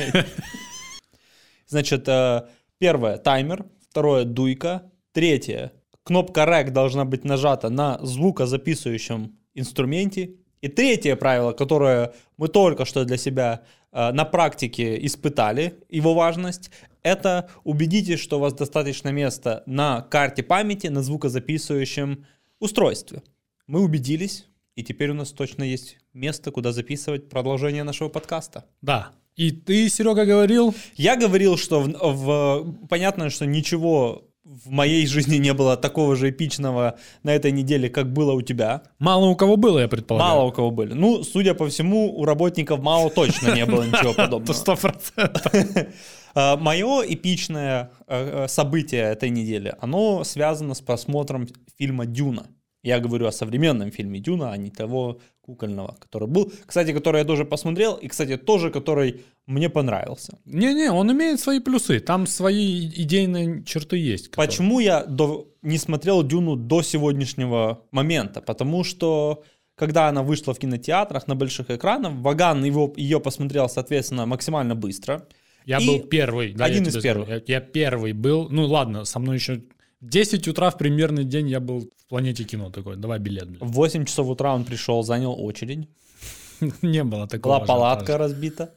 [1.68, 2.48] Значит, э,
[2.78, 3.66] первое– таймер.
[3.90, 4.84] Второе– дуйка.
[5.14, 5.72] Третье–
[6.04, 10.32] кнопка REC должна быть нажата на звукозаписывающем инструменте.
[10.62, 16.72] И третье правило, которое мы только что для себя на практике испытали его важность,
[17.02, 22.26] это убедитесь, что у вас достаточно места на карте памяти, на звукозаписывающем
[22.60, 23.24] устройстве.
[23.68, 28.66] Мы убедились, и теперь у нас точно есть место, куда записывать продолжение нашего подкаста.
[28.82, 29.12] Да.
[29.36, 30.76] И ты, Серега, говорил?
[30.96, 36.32] Я говорил, что в, в, понятно, что ничего в моей жизни не было такого же
[36.32, 38.82] эпичного на этой неделе, как было у тебя.
[38.98, 40.32] Мало у кого было, я предполагаю.
[40.32, 40.94] Мало у кого были.
[40.94, 44.54] Ну, судя по всему, у работников МАО точно не было ничего подобного.
[44.54, 45.54] Сто процентов.
[46.36, 52.46] А, Мое эпичное э, э, событие этой недели, оно связано с просмотром фильма «Дюна».
[52.84, 56.52] Я говорю о современном фильме «Дюна», а не того кукольного, который был.
[56.66, 60.38] Кстати, который я тоже посмотрел, и, кстати, тоже, который мне понравился.
[60.46, 64.30] Не-не, он имеет свои плюсы, там свои идейные черты есть.
[64.30, 64.48] Которые...
[64.48, 65.48] Почему я до...
[65.62, 68.42] не смотрел «Дюну» до сегодняшнего момента?
[68.42, 69.44] Потому что
[69.76, 75.28] когда она вышла в кинотеатрах на больших экранах, Ваган его, ее посмотрел, соответственно, максимально быстро.
[75.66, 76.54] Я и был первый.
[76.54, 77.30] Да, один из первых.
[77.30, 78.50] Я, я первый был.
[78.50, 79.62] Ну ладно, со мной еще
[80.02, 83.50] 10 утра в примерный день я был в планете кино такой, давай билет.
[83.50, 83.60] Блин.
[83.62, 85.88] В 8 часов утра он пришел, занял очередь.
[86.82, 87.58] Не было такого.
[87.58, 88.74] Была палатка разбита.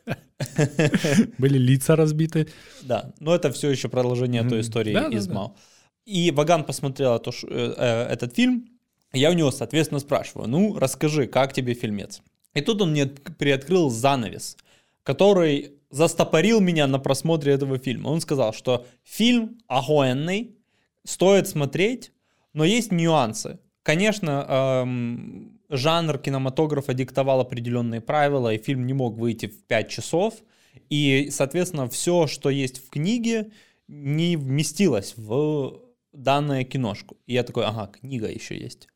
[1.39, 2.49] Были лица разбиты.
[2.83, 5.57] Да, но это все еще продолжение той истории из МАУ.
[6.05, 8.69] И Ваган посмотрел э, э, этот фильм,
[9.13, 12.23] я у него, соответственно, спрашиваю, ну, расскажи, как тебе фильмец?
[12.55, 14.57] И тут он мне приоткрыл занавес,
[15.05, 18.09] который застопорил меня на просмотре этого фильма.
[18.09, 20.57] Он сказал, что фильм охуенный,
[21.05, 22.13] стоит смотреть,
[22.53, 23.59] но есть нюансы.
[23.83, 30.35] Конечно, эм, жанр кинематографа диктовал определенные правила, и фильм не мог выйти в 5 часов.
[30.89, 33.51] И, соответственно, все, что есть в книге,
[33.89, 35.81] не вместилось в
[36.13, 37.17] данную киношку.
[37.27, 38.89] И я такой, ага, книга еще есть.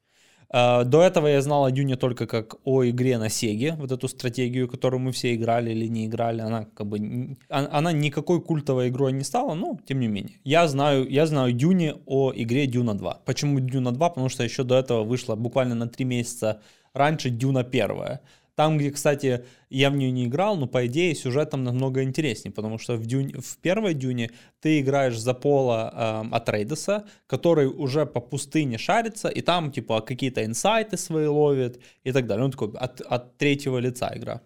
[0.49, 4.09] А, до этого я знал о Дюне только как о игре на Сеге, вот эту
[4.09, 6.41] стратегию, которую мы все играли или не играли.
[6.41, 10.39] Она как бы а, она никакой культовой игрой не стала, но тем не менее.
[10.45, 13.23] Я знаю, я знаю Дюне о игре Дюна 2.
[13.25, 14.09] Почему Дюна 2?
[14.09, 16.61] Потому что еще до этого вышла буквально на 3 месяца
[16.93, 18.19] раньше Дюна 1.
[18.57, 22.53] Там, где, кстати, я в нее не играл, но по идее сюжет там намного интереснее,
[22.53, 28.07] потому что в, дюне, в первой дюне ты играешь за пола э, Атрейдеса, который уже
[28.07, 32.47] по пустыне шарится, и там типа какие-то инсайты свои ловит и так далее.
[32.47, 34.41] Ну, такой от, от третьего лица игра.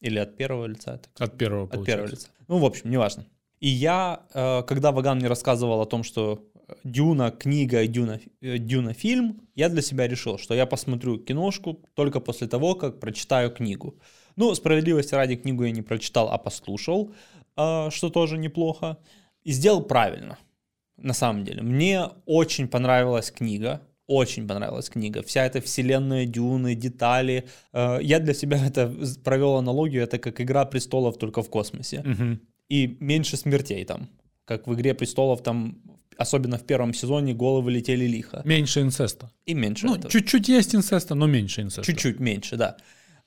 [0.00, 1.00] Или от первого лица?
[1.16, 2.28] От первого, От первого лица.
[2.48, 3.24] Ну, в общем, неважно.
[3.60, 6.44] И я, э, когда Ваган мне рассказывал о том, что
[6.84, 11.80] Дюна книга и Дюна, э, Дюна фильм, я для себя решил, что я посмотрю киношку
[11.94, 13.94] только после того, как прочитаю книгу.
[14.36, 17.10] Ну, справедливости ради книгу я не прочитал, а послушал,
[17.56, 18.96] а, что тоже неплохо.
[19.44, 20.38] И сделал правильно,
[20.96, 21.62] на самом деле.
[21.62, 25.22] Мне очень понравилась книга, очень понравилась книга.
[25.22, 27.44] Вся эта вселенная Дюны, детали.
[27.72, 28.92] Э, я для себя это
[29.24, 32.00] провел аналогию, это как «Игра престолов» только в космосе.
[32.00, 32.38] Угу.
[32.68, 34.08] И меньше смертей там.
[34.44, 35.82] Как в «Игре престолов» там
[36.22, 38.42] особенно в первом сезоне, головы летели лихо.
[38.44, 39.30] Меньше инцеста.
[39.46, 39.86] И меньше.
[39.86, 40.10] Ну, этого.
[40.10, 41.84] чуть-чуть есть инцеста, но меньше инцеста.
[41.84, 42.76] Чуть-чуть меньше, да.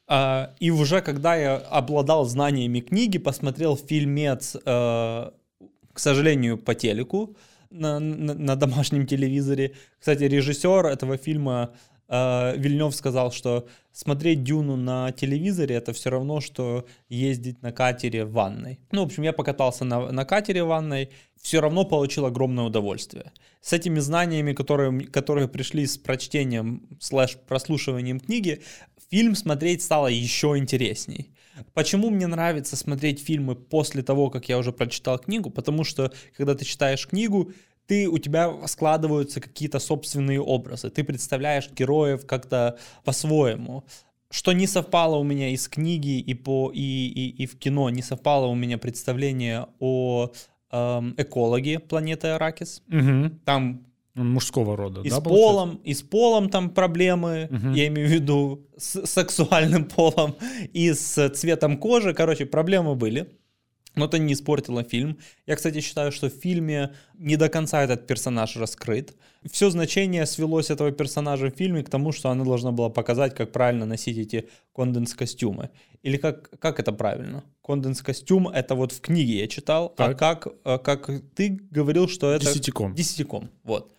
[0.08, 7.36] А, и уже когда я обладал знаниями книги, посмотрел фильмец, э, к сожалению, по телеку
[7.70, 9.74] на, на, на домашнем телевизоре.
[10.00, 11.74] Кстати, режиссер этого фильма
[12.08, 18.34] Вильнев сказал, что смотреть Дюну на телевизоре это все равно, что ездить на катере в
[18.34, 18.80] ванной.
[18.92, 21.10] Ну, в общем, я покатался на, на катере в ванной,
[21.42, 23.32] все равно получил огромное удовольствие.
[23.62, 28.62] С этими знаниями, которые, которые пришли с прочтением слэш прослушиванием книги,
[29.10, 31.32] фильм смотреть стало еще интересней.
[31.74, 35.50] Почему мне нравится смотреть фильмы после того, как я уже прочитал книгу?
[35.50, 37.54] Потому что, когда ты читаешь книгу,
[37.88, 43.84] ты, у тебя складываются какие-то собственные образы, ты представляешь героев как-то по-своему.
[44.32, 48.02] Что не совпало у меня из книги и, по, и, и, и в кино, не
[48.02, 50.32] совпало у меня представление о
[50.72, 52.82] эм, экологе планеты Аракис.
[52.90, 53.40] Угу.
[53.46, 57.74] Там мужского рода, и да, с полом, и с полом там проблемы, Мгм.
[57.74, 60.36] я имею в виду с сексуальным полом
[60.74, 63.28] и с цветом кожи, короче, проблемы были.
[63.96, 65.18] Но это не испортило фильм.
[65.48, 69.16] Я, кстати, считаю, что в фильме не до конца этот персонаж раскрыт.
[69.50, 73.52] Все значение свелось этого персонажа в фильме к тому, что она должна была показать, как
[73.52, 75.70] правильно носить эти конденс-костюмы.
[76.04, 77.44] Или как, как это правильно?
[77.62, 80.20] Конденс-костюм— это вот в книге я читал, а Так.
[80.20, 82.46] как, а как ты говорил, что это...
[82.46, 82.94] Десятиком.
[82.96, 83.92] Десятиком, вот.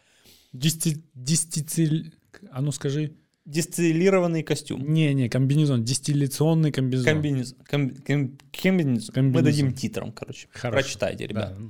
[0.53, 1.03] Десяти...
[1.15, 2.13] десятицель-
[2.51, 3.15] А ну скажи.
[3.47, 4.93] Дистиллированный костюм.
[4.93, 5.85] Не-не, комбинезон.
[5.85, 7.07] Дистилляционный комбинезон.
[7.07, 7.59] Комбинезон.
[7.71, 9.07] Ком- ком- комбинезон.
[9.09, 9.45] Мы Комбинезон.
[9.45, 10.49] дадим титрам, короче.
[10.51, 10.73] Хорошо.
[10.83, 11.55] Прочитайте, ребят.
[11.57, 11.65] Да.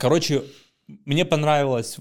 [0.00, 0.42] Короче,
[1.06, 1.96] мне понравилось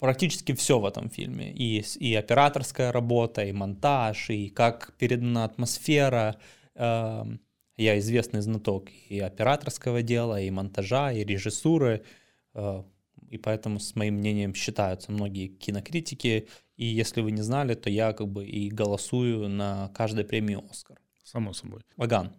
[0.00, 1.52] практически все в этом фильме.
[1.52, 6.36] И, и операторская работа, и монтаж, и как передана атмосфера.
[6.74, 7.40] Эм,
[7.76, 12.02] Я известный знаток и операторского дела, и монтажа, и режиссуры.
[13.34, 16.46] И поэтому с моим мнением считаются многие кинокритики.
[16.76, 21.00] И если вы не знали, то я как бы и голосую на каждой премии «Оскар».
[21.24, 21.80] Само собой.
[21.96, 22.32] Ваган,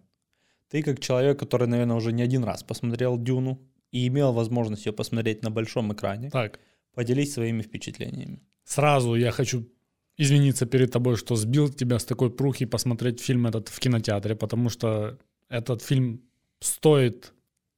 [0.70, 3.60] ты как человек, который, наверное, уже не один раз посмотрел «Дюну»
[3.92, 6.60] и имел возможность ее посмотреть на большом экране, Так,
[6.94, 8.40] поделись своими впечатлениями.
[8.64, 9.68] сразу я хочу
[10.16, 14.70] извиниться перед тобой, что сбил тебя с такой прухи посмотреть фильм этот в кинотеатре, потому
[14.70, 15.18] что
[15.50, 16.22] этот фильм
[16.60, 17.34] стоит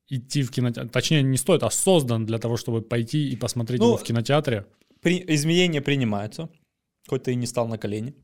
[0.09, 0.91] идти в кинотеатр.
[0.91, 4.65] Точнее, не стоит, а создан для того, чтобы пойти и посмотреть Ну, его в кинотеатре.
[5.01, 6.49] При- изменения принимаются,
[7.09, 8.15] хоть ты и не стал на колени.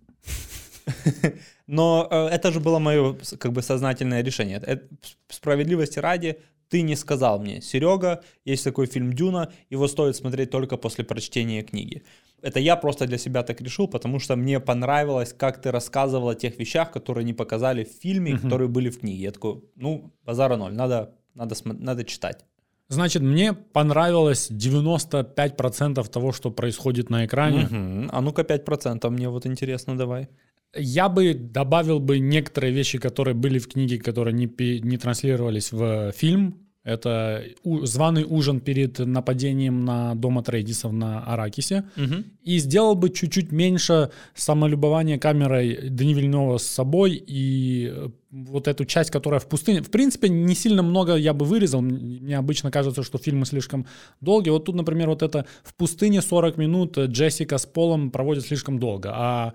[1.66, 4.56] Но э, это же было мое как бы сознательное решение.
[4.58, 4.82] Это-
[5.28, 6.36] справедливости ради,
[6.68, 11.62] ты не сказал мне, Серега, есть такой фильм «Дюна», его стоит смотреть только после прочтения
[11.62, 12.02] книги.
[12.42, 16.34] Это я просто для себя так решил, потому что мне понравилось, как ты рассказывал о
[16.34, 19.22] тех вещах, которые не показали в фильме, которые были в книге.
[19.22, 22.44] Я такой, ну, базара ноль, надо, надо, надо читать.
[22.88, 27.66] Значит, мне понравилось 95% того, что происходит на экране.
[27.70, 28.10] Мгм.
[28.12, 30.28] А ну-ка 5% мне вот интересно, давай.
[30.76, 34.46] Я бы добавил бы некоторые вещи, которые были в книге, которые не,
[34.80, 36.63] не транслировались в фильм.
[36.84, 41.84] Это у- званый ужин перед нападением на дом Атрейдисов на Аракисе.
[41.96, 42.24] Мгм.
[42.42, 48.84] И сделал бы чуть-чуть меньше самолюбования камерой Дани Вильнова с собой и э, вот эту
[48.84, 49.80] часть, которая в пустыне.
[49.80, 51.80] В принципе, не сильно много я бы вырезал.
[51.80, 53.86] Мне обычно кажется, что фильмы слишком
[54.20, 54.50] долгие.
[54.50, 59.10] Вот тут, например, вот это в пустыне 40 минут Джессика с Полом проводит слишком долго.
[59.14, 59.52] А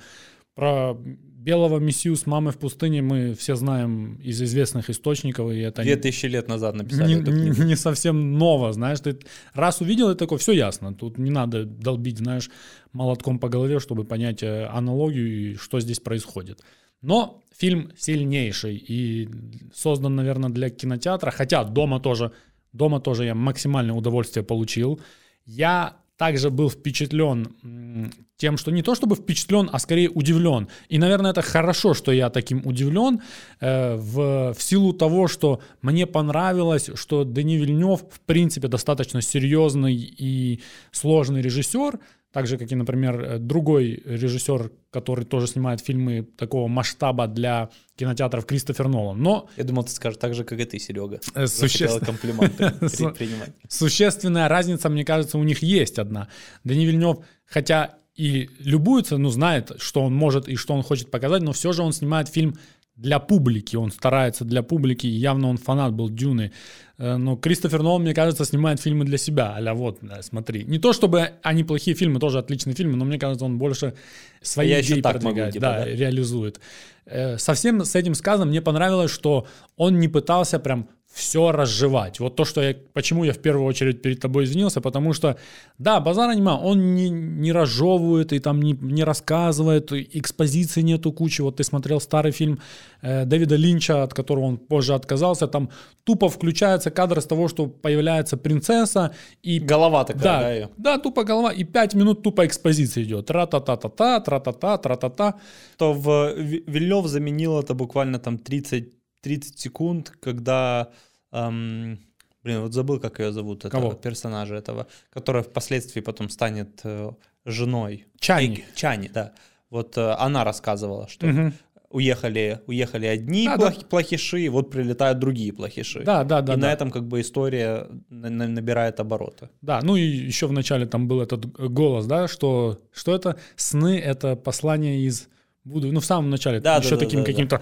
[0.56, 0.98] Про
[1.40, 5.96] белого мессию с мамой в пустыне мы все знаем из известных источников, и это Две
[5.96, 7.64] тысячи лет назад написали не, эту книгу.
[7.64, 9.18] не- совсем ново, знаешь, ты
[9.54, 12.50] раз увидел, и такой, все ясно, тут не надо долбить, знаешь,
[12.92, 16.62] молотком по голове, чтобы понять э, аналогию и что здесь происходит.
[17.02, 19.30] Но фильм сильнейший и
[19.74, 22.34] создан, наверное, для кинотеатра, хотя дома тоже,
[22.74, 25.00] дома тоже я максимальное удовольствие получил.
[25.46, 30.68] Я также был впечатлен тем, что не то чтобы впечатлен, а скорее удивлен.
[30.90, 33.22] И, наверное, это хорошо, что я таким удивлен
[33.62, 39.96] э, в, в силу того, что мне понравилось, что Дени Вильнев, в принципе, достаточно серьезный
[39.96, 40.60] и
[40.92, 42.00] сложный режиссер,
[42.32, 47.70] так же, как и, например, э, другой режиссер, который тоже снимает фильмы такого масштаба для
[47.96, 49.22] кинотеатров Кристофер Нолан.
[49.22, 51.20] Но Я думал, ты скажешь так же, как и ты, Серега.
[51.34, 53.54] Э, суще- комплименты предпринимать.
[53.68, 56.28] Существенная разница, мне кажется, у них есть одна.
[56.64, 61.42] Дани Вильнев, хотя и любуется, ну, знает, что он может и что он хочет показать,
[61.42, 62.58] но все же он снимает фильм
[63.02, 66.52] для публики, он старается для публики, явно он фанат был Дюны.
[66.98, 70.66] Э, Но Кристофер Нолан, мне кажется, снимает фильмы для себя, а вот, смотри.
[70.66, 73.94] Не то чтобы они плохие фильмы, тоже отличные фильмы, но мне кажется, он больше
[74.42, 75.86] свои Я идеи так могу, продвигает, типа, да, да?
[75.86, 76.60] реализует.
[77.06, 82.20] Э, Совсем с этим сказано, мне понравилось, что он не пытался прям все разжевать.
[82.20, 85.36] Вот то, что я, почему я в первую очередь перед тобой извинился, потому что,
[85.80, 91.42] да, базар аниме, он не, не разжевывает и там не, не рассказывает, экспозиции нету кучи.
[91.42, 92.60] Вот ты смотрел старый фильм
[93.02, 95.70] э, Дэвида Линча, от которого он позже отказался, там
[96.04, 100.70] тупо включается кадр с того, что появляется принцесса, и Голова такая, да, да, ее.
[100.78, 103.26] да, тупо голова, и пять минут тупо экспозиция идет.
[103.26, 105.34] Тра-та-та-та-та, тра-та-та, тра-та-та.
[105.78, 108.86] То в Ви- Вильнев заменил это буквально там 30,
[109.22, 110.90] 30 секунд, когда...
[111.32, 112.00] эм,
[112.44, 113.94] блин, вот забыл, как ее зовут, этого Кого?
[113.94, 117.12] персонажа этого, которая впоследствии потом станет э,
[117.46, 118.06] женой.
[118.20, 118.60] Чани.
[118.70, 119.34] Э, Чани, да.
[119.70, 121.54] Вот э, она рассказывала, что Мгм.
[121.90, 123.68] уехали, уехали одни Да, да.
[123.72, 126.04] плох- плохиши, вот прилетают другие плохиши.
[126.04, 126.54] Да, да, да.
[126.54, 126.68] и да.
[126.68, 129.50] на этом как бы история на- на- набирает обороты.
[129.62, 133.38] Да, ну и еще в начале там был этот г- голос, да, что, что это
[133.58, 135.28] сны, это послание из
[135.70, 135.94] будущего.
[135.94, 137.62] Ну, в самом начале, Да, еще да, таким да, каким-то...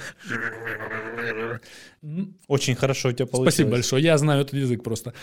[2.47, 3.53] Очень хорошо у тебя получилось.
[3.53, 5.13] Спасибо большое, я знаю этот язык просто.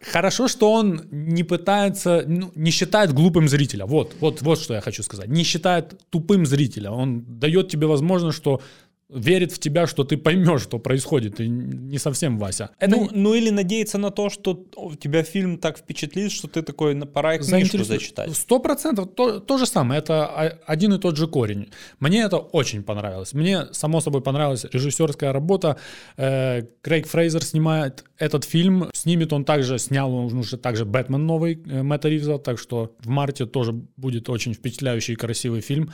[0.00, 3.84] Хорошо, что он не пытается, ну, не считает глупым зрителя.
[3.84, 5.28] Вот, вот, вот что я хочу сказать.
[5.28, 6.90] Не считает тупым зрителя.
[6.92, 8.60] Он дает тебе возможность, что
[9.08, 11.40] верит в тебя, что ты поймешь, что происходит.
[11.40, 12.70] И не совсем Вася.
[12.78, 16.62] Это ну, ну или надеяться на то, что у тебя фильм так впечатлит, что ты
[16.62, 18.36] такой, «Ну, пора и книжку зачитать.
[18.36, 20.00] Сто процентов то, то же самое.
[20.00, 20.26] Это
[20.66, 21.70] один и тот же корень.
[22.00, 23.32] Мне это очень понравилось.
[23.32, 25.78] Мне, само собой, понравилась режиссерская работа.
[26.16, 28.90] Э, Крейг Фрейзер снимает этот фильм.
[28.92, 33.08] Снимет он также, снял он уже также «Бэтмен» новый э, Мэтта Ривза, так что в
[33.08, 35.92] марте тоже будет очень впечатляющий и красивый фильм.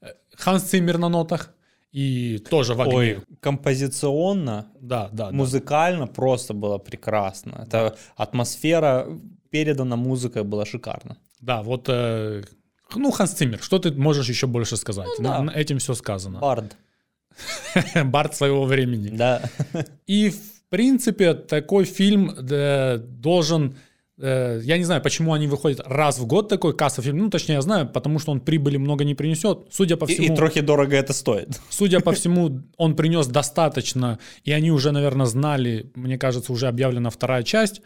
[0.00, 1.52] Э, Ханс Циммер на нотах.
[1.96, 2.94] И тоже в огне.
[2.94, 5.32] Ой, композиционно, да, да, да.
[5.32, 7.64] музыкально просто было прекрасно.
[7.66, 9.06] Это атмосфера
[9.48, 11.16] передана музыкой была шикарно.
[11.40, 11.88] Да, вот...
[11.88, 12.42] э,
[12.94, 15.08] ну, Ханс Циммер, что ты можешь еще больше сказать?
[15.16, 15.42] Ну да.
[15.42, 16.38] На- этим все сказано.
[16.38, 16.76] Бард.
[18.04, 19.16] Барт своего времени.
[19.16, 19.40] Да.
[20.06, 23.74] И, в принципе, такой фильм э, должен...
[24.18, 27.18] э, я не знаю, почему они выходят раз в год такой кассовый фильм.
[27.18, 29.66] Ну, точнее, я знаю, потому что он прибыли много не принесет.
[29.70, 31.60] Судя по И, всему, и трохи дорого это стоит.
[31.70, 37.10] судя по всему, он принес достаточно, и они уже, наверное, знали, мне кажется, уже объявлена
[37.10, 37.82] вторая часть.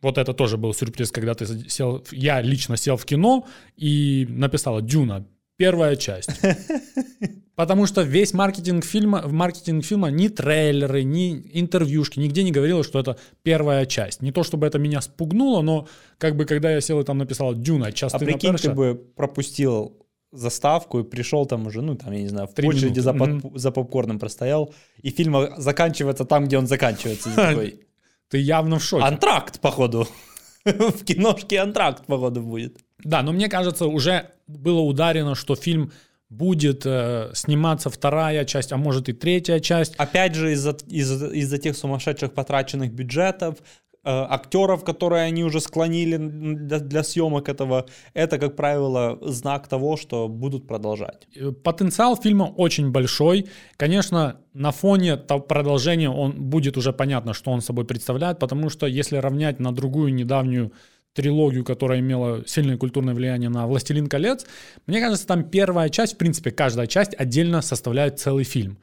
[0.00, 4.82] Вот это тоже был сюрприз, когда ты сел, я лично сел в кино и написала
[4.82, 6.30] «Дюна», первая часть.
[7.62, 12.98] Потому что весь маркетинг фильма, маркетинг фильма, ни трейлеры, ни интервьюшки, нигде не говорилось, что
[12.98, 14.20] это первая часть.
[14.20, 15.86] Не то, чтобы это меня спугнуло, но
[16.18, 19.96] как бы когда я сел и там написал «Дюна», А часто прикинь, ты бы пропустил
[20.32, 23.56] заставку и пришел там уже, ну, там, я не знаю, в Три очереди за, под-
[23.56, 27.30] за попкорном простоял, и фильм заканчивается там, где он заканчивается.
[28.28, 29.04] Ты явно в шоке.
[29.04, 30.08] антракт, походу.
[30.64, 32.78] В киношке антракт, походу, будет.
[33.04, 35.92] Да, но мне кажется, уже было ударено, что фильм
[36.32, 39.94] будет э, сниматься вторая часть, а может и третья часть.
[39.96, 43.64] Опять же, из-за из из тех сумасшедших потраченных бюджетов, э,
[44.04, 50.28] актеров, которые они уже склонили для, для съемок этого, это, как правило, знак того, что
[50.28, 51.28] будут продолжать.
[51.36, 53.46] Э, Потенциал фильма очень большой.
[53.76, 59.18] Конечно, на фоне продолжения он будет уже понятно, что он собой представляет, потому что если
[59.18, 60.72] равнять на другую недавнюю
[61.14, 64.46] трилогию, которая имела сильное культурное влияние на «Властелин колец»,
[64.86, 68.78] мне кажется, там первая часть, в принципе, каждая часть отдельно составляет целый фильм.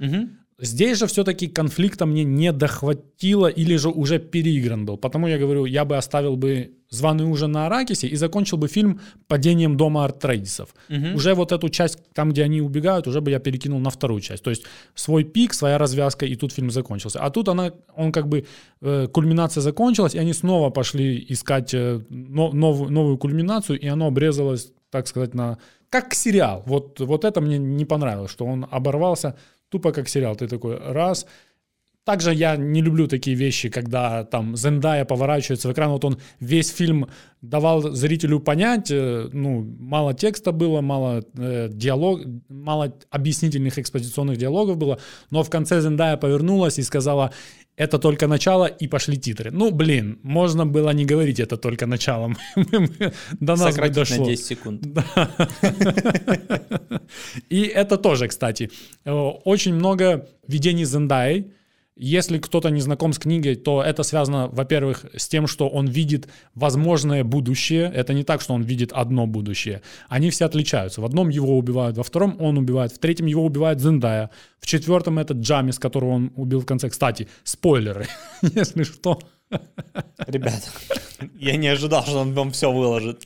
[0.62, 4.98] Здесь же все-таки конфликта мне не дохватило или же уже переигран был.
[4.98, 9.00] Потому я говорю, я бы оставил бы «Званый ужин на Аракисе» и закончил бы фильм
[9.28, 10.76] «Падением дома Артрейдисов».
[10.90, 11.16] Мгм.
[11.16, 14.44] Уже вот эту часть, там, где они убегают, уже бы я перекинул на вторую часть.
[14.44, 14.64] То есть
[14.96, 17.20] свой пик, своя развязка, и тут фильм закончился.
[17.20, 18.46] А тут она, он как бы,
[18.82, 24.08] э, кульминация закончилась, и они снова пошли искать э, но- новую, новую кульминацию, и оно
[24.08, 25.58] обрезалось, так сказать, на...
[25.90, 26.64] Как сериал.
[26.66, 29.36] Вот, вот это мне не понравилось, что он оборвался
[29.70, 30.36] тупо как сериал.
[30.36, 31.26] Ты такой раз...
[32.06, 35.92] Также я не люблю такие вещи, когда там Зендая поворачивается в экран.
[35.92, 37.08] Вот он весь фильм
[37.42, 44.78] давал зрителю понять, э, ну, мало текста было, мало э, диалог, мало объяснительных экспозиционных диалогов
[44.78, 44.98] было,
[45.30, 47.32] но в конце Зендая повернулась и сказала,
[47.80, 49.52] это только начало, и пошли титры.
[49.52, 52.36] Ну, блин, можно было не говорить это только начало.
[53.40, 54.26] До нас бы дошло.
[54.26, 54.84] на 10 секунд.
[57.50, 58.70] И это тоже, кстати,
[59.06, 59.12] э,
[59.46, 61.46] очень много видений Зендаи.
[62.02, 66.30] Если кто-то не знаком с книгой, то это связано, во-первых, с тем, что он видит
[66.56, 67.92] возможное будущее.
[67.94, 69.82] Это не так, что он видит одно будущее.
[70.08, 71.02] Они все отличаются.
[71.02, 74.30] В одном его убивают, во втором он убивает, в третьем его убивает Зендая,
[74.62, 76.88] в четвертом это Джамис, которого он убил в конце.
[76.90, 78.08] Кстати, спойлеры,
[78.42, 79.20] если что.
[80.28, 80.72] Rебят,
[81.40, 83.24] я не ожидал, что он вам все выложит.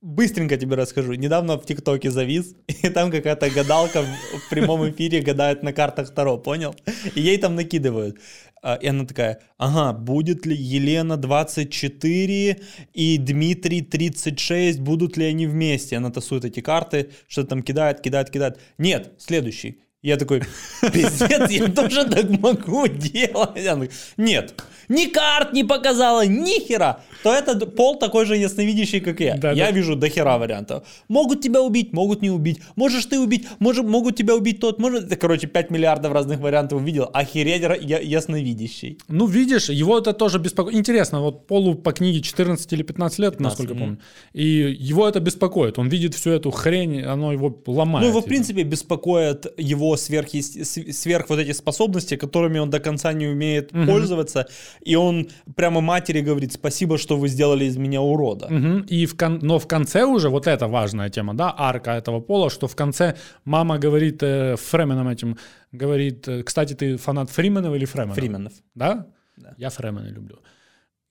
[0.00, 1.14] Быстренько тебе расскажу.
[1.14, 4.06] Недавно в ТикТоке завис, и там какая-то гадалка в
[4.40, 6.74] в прямом эфире гадает на картах Таро, понял?
[7.14, 8.18] И ей там накидывают.
[8.62, 12.60] А, И она такая, ага, будет ли Елена 24
[12.94, 15.96] и Дмитрий 36, будут ли они вместе?
[15.96, 18.58] Она тасует эти карты, что-то там кидает, кидает, кидает.
[18.78, 19.78] Нет, следующий.
[20.02, 20.42] Я такой,
[20.80, 23.54] пиздец, я тоже так могу делать.
[23.54, 24.54] Такая, Нет,
[24.88, 27.00] ни карт не показала, ни хера.
[27.22, 29.36] То это пол такой же ясновидящий, как я.
[29.36, 29.72] Да, я да.
[29.72, 30.84] вижу до хера вариантов.
[31.08, 32.60] Могут тебя убить, могут не убить.
[32.76, 35.14] Можешь ты убить, может, могут тебя убить тот, может...
[35.20, 37.10] Короче, 5 миллиардов разных вариантов увидел.
[37.12, 38.98] Охереть я, ясновидящий.
[39.08, 40.76] Ну, видишь, его это тоже беспокоит.
[40.76, 43.80] Интересно, вот Полу по книге 14 или 15 лет, 15, насколько мгм.
[43.80, 43.98] помню.
[44.32, 45.78] И его это беспокоит.
[45.78, 48.06] Он видит всю эту хрень, оно его ломает.
[48.06, 52.80] Ну, его, в принципе, беспокоят его сверхъесте- с- сверх вот эти способности, которыми он до
[52.80, 54.46] конца не умеет пользоваться.
[54.80, 58.46] И он прямо матери говорит, спасибо, что вы сделали из меня урода.
[58.50, 58.80] Мгм.
[58.90, 62.50] И в кон- Но в конце уже, вот это важная тема, да, арка этого пола,
[62.50, 65.36] что в конце мама говорит э, Фременом этим,
[65.72, 68.16] говорит, э, кстати, ты фанат Фрименов или Фременов?
[68.16, 68.52] Фрименов.
[68.74, 69.06] Да?
[69.36, 69.54] Да.
[69.58, 70.38] Я Фремена люблю.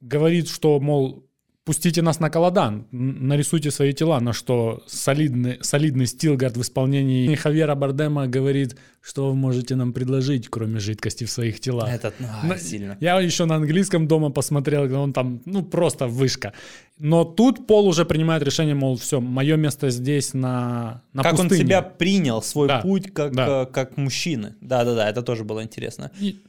[0.01, 1.28] Говорит, что, мол,
[1.69, 7.35] пустите нас на Каладан, н- нарисуйте свои тела, на что солидный, солидный Стилгард в исполнении
[7.35, 11.87] Хавьера Бардема говорит, что вы можете нам предложить, кроме жидкости в своих телах.
[11.87, 12.97] Этот, ну, сильно.
[12.99, 16.53] Я еще на английском дома посмотрел, он там, ну, просто вышка.
[16.97, 21.51] Но тут Пол уже принимает решение, мол, все, мое место здесь на, на как пустыне.
[21.53, 23.61] он себя принял, свой Да, путь как, да.
[23.61, 24.55] э, как мужчины.
[24.59, 26.09] Да-да-да, это тоже было интересно.
[26.19, 26.39] И-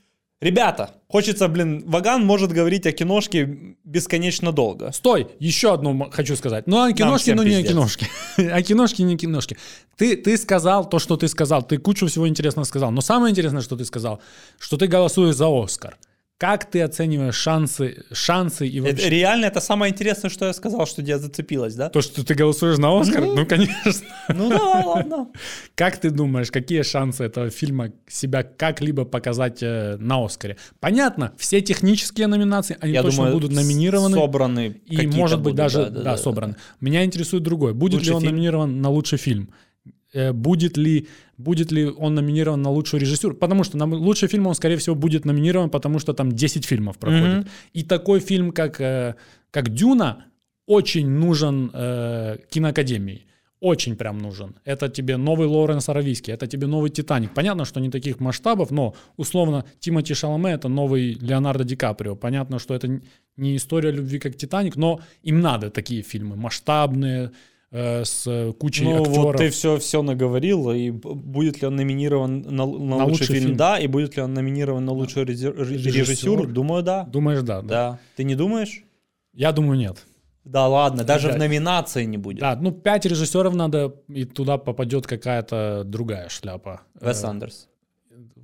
[0.40, 4.90] Ребята, хочется, блин, Ваган может говорить о киношке бесконечно долго.
[4.90, 6.66] Стой, еще одну хочу сказать.
[6.66, 7.70] Ну, о киношке, но не о пиздец.
[7.72, 8.06] киношке.
[8.50, 9.58] О киношке, не о киношке.
[9.96, 11.62] Ты, ты сказал то, что ты сказал.
[11.62, 12.90] Ты кучу всего интересного сказал.
[12.90, 14.22] Но самое интересное, что ты сказал,
[14.58, 15.98] что ты голосуешь за Оскар.
[16.40, 18.94] Как ты оцениваешь шансы, шансы и вообще...
[18.94, 21.90] Это, реально, это самое интересное, что я сказал, что тебя зацепилось, да?
[21.90, 23.26] То, что ты голосуешь на Оскар?
[23.26, 24.06] Ну, конечно.
[24.30, 25.28] Ну давай, ладно.
[25.74, 30.56] Как ты думаешь, какие шансы этого фильма себя как-либо показать э, на Оскаре?
[30.80, 34.16] Понятно, все технические номинации, они Я точно думаю, будут номинированы.
[34.16, 36.56] собраны И, может быть, будут, даже да, да, собран.
[36.80, 37.74] Меня интересует другое.
[37.74, 38.32] Будет Лучший ли он фильм?
[38.32, 39.50] номинирован на лучший фильм?
[40.12, 41.06] Э, Будет ли,
[41.38, 43.34] будет ли он номинирован на лучшую режиссуру?
[43.34, 46.98] Потому что на лучший фильм он, скорее всего, будет номинирован, потому что там 10 фильмов
[46.98, 47.38] проходит.
[47.38, 47.48] Мгм.
[47.72, 49.14] И такой фильм, как, э,
[49.50, 50.24] как «Дюна»,
[50.66, 53.26] очень нужен э, киноакадемии.
[53.60, 54.54] Очень прям нужен.
[54.64, 57.34] Это тебе новый Лоуренс Аравийский, это тебе новый «Титаник».
[57.34, 62.16] Понятно, что не таких масштабов, но условно Тимоти Шаломе— это новый Леонардо Ди Каприо.
[62.16, 63.00] Понятно, что это
[63.36, 67.32] не история любви, как «Титаник», но им надо такие фильмы масштабные,
[67.72, 69.16] э, с кучей Ну актеров.
[69.16, 73.26] вот ты все, все наговорил, и будет ли он номинирован на, на На лучший, лучший
[73.26, 73.56] фильм, фильм.
[73.56, 75.94] да, и будет ли он номинирован на лучшую режи- ре- Режиссер.
[76.00, 77.04] режиссуру, думаю, да.
[77.04, 77.68] Думаешь, да, да?
[77.68, 77.98] Да.
[78.16, 78.84] Ты не думаешь?
[79.32, 80.04] Я думаю, нет.
[80.44, 81.36] Да ладно, даже Ребят.
[81.36, 82.40] в номинации не будет.
[82.40, 86.80] Да, ну пять режиссеров надо, и туда попадет какая-то другая шляпа.
[87.00, 87.68] Вес Э, Андерс.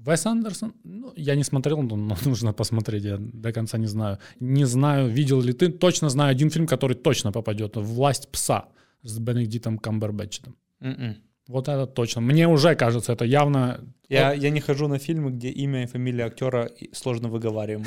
[0.07, 0.73] Вес Андерсон?
[0.85, 4.19] Ну, я не смотрел, но нужно посмотреть, я до конца не знаю.
[4.39, 5.69] Не знаю, видел ли ты.
[5.69, 7.77] Точно знаю один фильм, который точно попадет.
[7.77, 8.67] «Власть пса»
[9.07, 10.57] с Бенедиктом Камбербэтчем.
[10.81, 11.17] М-м.
[11.49, 12.21] Вот это точно.
[12.21, 13.81] Мне уже кажется, это явно...
[14.09, 17.87] Я, я не хожу на фильмы, где имя и фамилия актера сложно выговариваемы.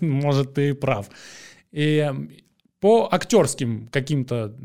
[0.00, 1.10] Может, ты и прав.
[1.72, 2.30] И эм,
[2.80, 4.56] по актерским каким-то...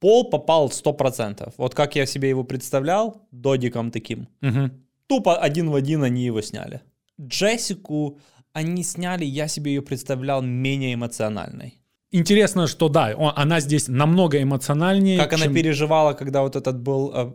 [0.00, 1.52] Пол попал 100%.
[1.58, 4.26] Вот как я себе его представлял, додиком таким.
[4.40, 4.84] Мгм.
[5.06, 6.80] Тупо один в один они его сняли.
[7.20, 8.18] Джессику
[8.52, 11.81] они сняли, я себе ее представлял менее эмоциональной.
[12.12, 15.18] Интересно, что да, он- она здесь намного эмоциональнее.
[15.18, 17.30] Как она чем- переживала, когда вот этот был э,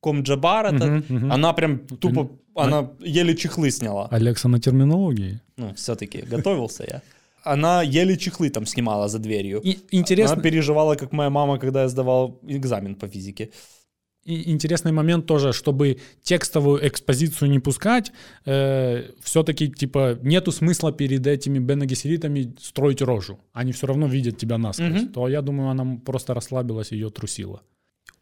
[0.00, 1.32] Ком Джабар, этот, Мгм, мгм.
[1.32, 4.08] она прям тупо, она еле чехлы сняла.
[4.10, 5.40] Алекса на терминологии.
[5.56, 7.00] Ну, все-таки готовился я.
[7.42, 9.60] Она еле чехлы там снимала за дверью.
[9.64, 13.50] И, интересно, Она переживала, как моя мама, когда я сдавал экзамен по физике.
[14.24, 18.12] И- интересный момент тоже, чтобы текстовую экспозицию не пускать,
[19.22, 23.38] все-таки типа нету смысла перед этими бенагесеритами строить рожу.
[23.52, 25.02] Они все равно видят тебя насквозь.
[25.02, 25.08] Мгм.
[25.12, 27.62] То я думаю, она просто расслабилась, ее трусила.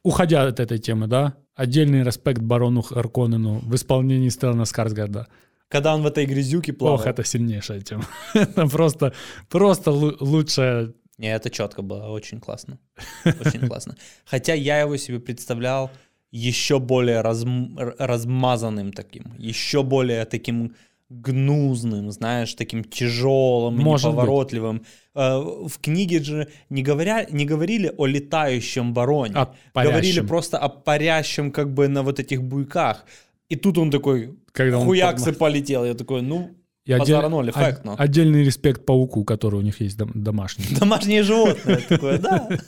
[0.04, 5.28] Уходя от этой темы, да, отдельный респект барону Харконнену в исполнении Стеллана Скарсгарда.
[5.68, 6.98] Когда он в этой грязюке плавал.
[6.98, 8.04] Ох, это сильнейшая тема.
[8.34, 9.12] это просто,
[9.48, 10.92] просто лу- лучшая
[11.22, 12.78] Не, это четко было, очень классно.
[13.24, 13.94] Очень классно.
[14.24, 15.90] Хотя я его себе представлял
[16.32, 20.74] еще более разм- размазанным таким, еще более таким
[21.10, 24.14] гнузным, знаешь, таким тяжелым, Может быть.
[24.14, 24.82] неповоротливым.
[25.14, 30.68] Э, В книге же не, говоря, не говорили о летающем бароне, О говорили просто о
[30.68, 33.04] парящем как бы на вот этих буйках.
[33.50, 35.84] И тут он такой, Когда он хуякс и подма- полетел.
[35.84, 36.50] Я такой, ну,
[36.84, 37.94] И отдель- ноль, от- эффектно.
[37.96, 40.64] Отдельный респект пауку, который у них есть дом- домашний.
[40.80, 41.80] Домашнее животное.
[41.88, 42.48] Такое, да.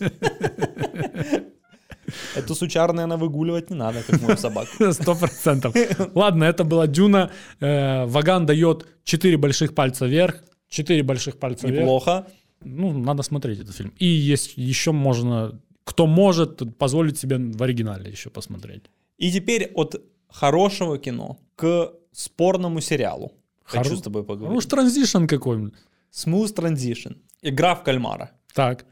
[2.37, 4.69] Эту сучар, наверное, выгуливать не надо, как мою собаку.
[4.93, 5.75] Сто процентов.
[6.15, 7.31] Ладно, это была Дюна.
[7.61, 10.45] Э, Ваган дает 4 больших пальца вверх.
[10.69, 11.81] 4 больших пальца вверх.
[11.83, 12.27] Неплохо.
[12.62, 13.93] Ну, надо смотреть этот фильм.
[13.99, 18.85] И есть еще можно, кто может позволить себе в оригинале еще посмотреть.
[19.19, 19.97] И теперь от
[20.29, 23.33] хорошего кино к спорному сериалу.
[23.65, 24.59] Хочу Хоро- с тобой поговорить.
[24.59, 25.73] уж транзишн какой.
[26.12, 27.17] Smooth Transition.
[27.43, 28.31] Игра в кальмара.
[28.55, 28.85] Так.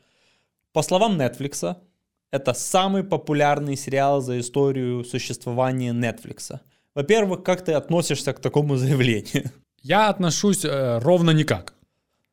[0.72, 1.76] По словам Netflix,
[2.30, 6.58] это самый популярный сериал за историю существования Netflix.
[6.94, 9.50] Во-первых, как ты относишься к такому заявлению?
[9.82, 11.74] Я отношусь э, ровно никак.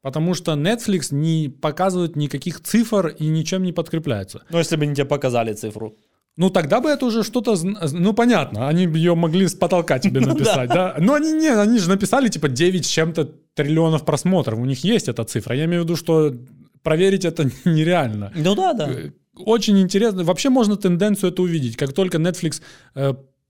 [0.01, 4.41] Потому что Netflix не показывает никаких цифр и ничем не подкрепляется.
[4.49, 5.97] Ну, если бы не тебе показали цифру.
[6.39, 7.57] Ну, тогда бы это уже что-то...
[7.91, 10.95] Ну, понятно, они бы ее могли с потолка тебе написать, да?
[10.97, 13.25] Но они не, они же написали, типа, 9 с чем-то
[13.55, 14.57] триллионов просмотров.
[14.57, 15.53] У них есть эта цифра.
[15.53, 16.33] Я имею в виду, что
[16.81, 18.31] проверить это нереально.
[18.33, 18.89] Ну да, да.
[18.89, 20.23] Э, Очень интересно.
[20.23, 21.75] Вообще можно тенденцию это увидеть.
[21.75, 22.61] Как только Netflix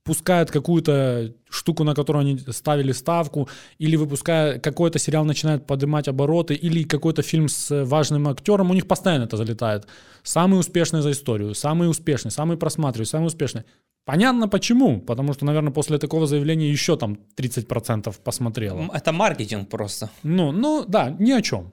[0.04, 3.47] пускает какую-то штуку, на которую они ставили ставку,
[3.78, 8.88] или выпуская какой-то сериал начинает поднимать обороты, или какой-то фильм с важным актером, у них
[8.88, 9.88] постоянно это залетает.
[10.24, 13.64] Самый успешный за историю, самый успешный, самый просматриваемый, самый успешный.
[14.06, 15.02] Понятно почему.
[15.02, 18.89] Потому что, наверное, после такого заявления еще там 30% посмотрело.
[18.93, 20.10] Это маркетинг просто.
[20.24, 21.72] Ну, ну да, ни о чем.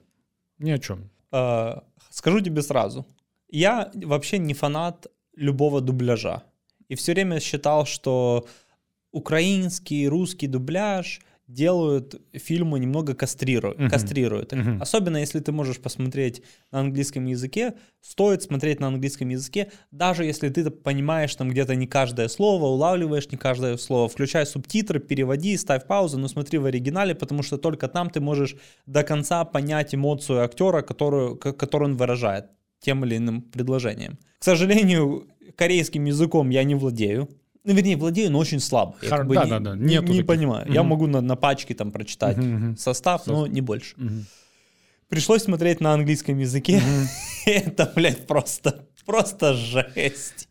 [0.59, 1.09] Ни о чем.
[1.31, 3.05] Э, Скажу тебе сразу.
[3.49, 6.43] Я вообще не фанат любого дубляжа.
[6.89, 8.47] И все время считал, что
[9.11, 13.79] украинский, русский дубляж делают фильмы немного кастрируют.
[13.79, 13.89] Мгм.
[13.89, 14.59] кастрируют их.
[14.59, 14.81] Мгм.
[14.81, 20.49] Особенно если ты можешь посмотреть на английском языке, стоит смотреть на английском языке, даже если
[20.49, 24.09] ты понимаешь там где-то не каждое слово, улавливаешь не каждое слово.
[24.09, 28.57] Включай субтитры, переводи, ставь паузу, но смотри в оригинале, потому что только там ты можешь
[28.85, 32.47] до конца понять эмоцию актера, которую, которую он выражает
[32.79, 34.17] тем или иным предложением.
[34.39, 37.29] К сожалению, корейским языком я не владею.
[37.63, 38.95] Ну, вернее, владею, но очень слабо.
[39.01, 40.25] Я Хар- как бы да, не, да, да, не- нету не таких.
[40.27, 40.71] понимаю.
[40.71, 40.89] Я Мгм.
[40.89, 42.77] могу на, на пачке там прочитать Мгм, мгм.
[42.77, 43.93] состав, но не больше.
[43.97, 44.25] Мгм.
[45.09, 46.81] Пришлось смотреть на английском языке.
[47.45, 50.47] Это, блядь, просто, просто жесть.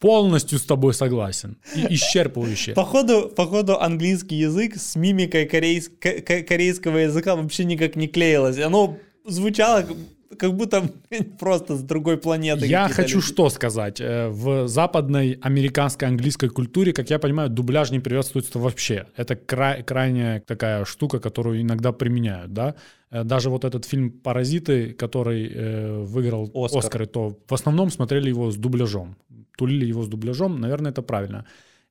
[0.00, 1.58] Полностью с тобой согласен.
[1.74, 2.74] И исчерпывающе.
[2.74, 8.58] Походу, походу английский язык с мимикой корейс- ко- ко- корейского языка вообще никак не клеилось.
[8.60, 9.84] Оно звучало
[10.36, 10.90] как- будто
[11.38, 12.66] просто с другой планеты.
[12.66, 13.26] Я хочу люди.
[13.28, 14.00] что сказать.
[14.00, 19.06] Э, В западной американской английской культуре, как я понимаю, дубляж не приветствуется вообще.
[19.16, 22.74] Это край, крайняя такая штука, которую иногда применяют, да.
[23.10, 26.78] Э, Даже вот этот фильм «Паразиты», который э, выиграл Оскар.
[26.78, 29.16] Оскары, то в основном смотрели его с дубляжом.
[29.56, 31.44] Тулили его с дубляжом, наверное, это правильно.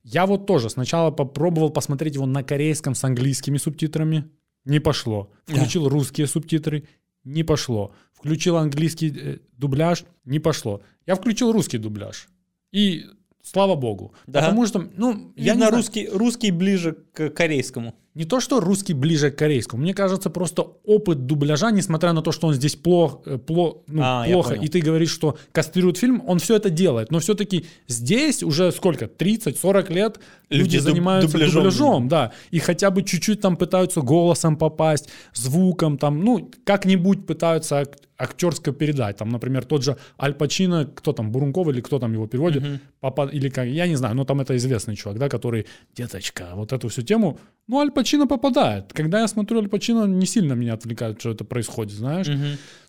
[0.04, 4.24] Я вот тоже сначала попробовал посмотреть его на корейском с английскими субтитрами.
[4.64, 5.30] Не пошло.
[5.46, 6.84] Включил русские субтитры.
[7.24, 7.92] Не пошло.
[8.12, 10.04] Включил английский э, дубляж.
[10.24, 10.82] Не пошло.
[11.06, 12.28] Я включил русский дубляж.
[12.72, 13.04] И
[13.42, 14.14] слава богу.
[14.26, 14.40] Да.
[14.40, 15.76] Потому что, ну, я Я не на знаю.
[15.82, 17.94] русский, русский ближе к корейскому.
[18.18, 22.32] Не то, что русский ближе к корейскому, мне кажется, просто опыт дубляжа, несмотря на то,
[22.32, 26.22] что он здесь плох, э, пло, ну, А, плохо, и ты говоришь, что кастрирует фильм,
[26.26, 27.12] он все это делает.
[27.12, 30.18] Но все-таки здесь уже сколько, 30-40 лет
[30.50, 31.54] люди, Люди занимаются дубляжом.
[31.62, 37.78] дубляжом, да, и хотя бы чуть-чуть там пытаются голосом попасть, звуком там, ну, как-нибудь пытаются
[37.80, 39.16] ак- актерско передать.
[39.16, 42.64] Там, например, тот же Аль Пачино, кто там, Бурунков или кто там его переводит,
[43.00, 45.66] попа- или как, я не знаю, но там это известный чувак, да, который,
[45.96, 47.38] деточка, вот эту всю тему,
[47.68, 48.92] ну, Аль Пачино попадает.
[48.92, 52.28] Когда я смотрю Аль Пачино, не сильно меня отвлекает, что это происходит, знаешь,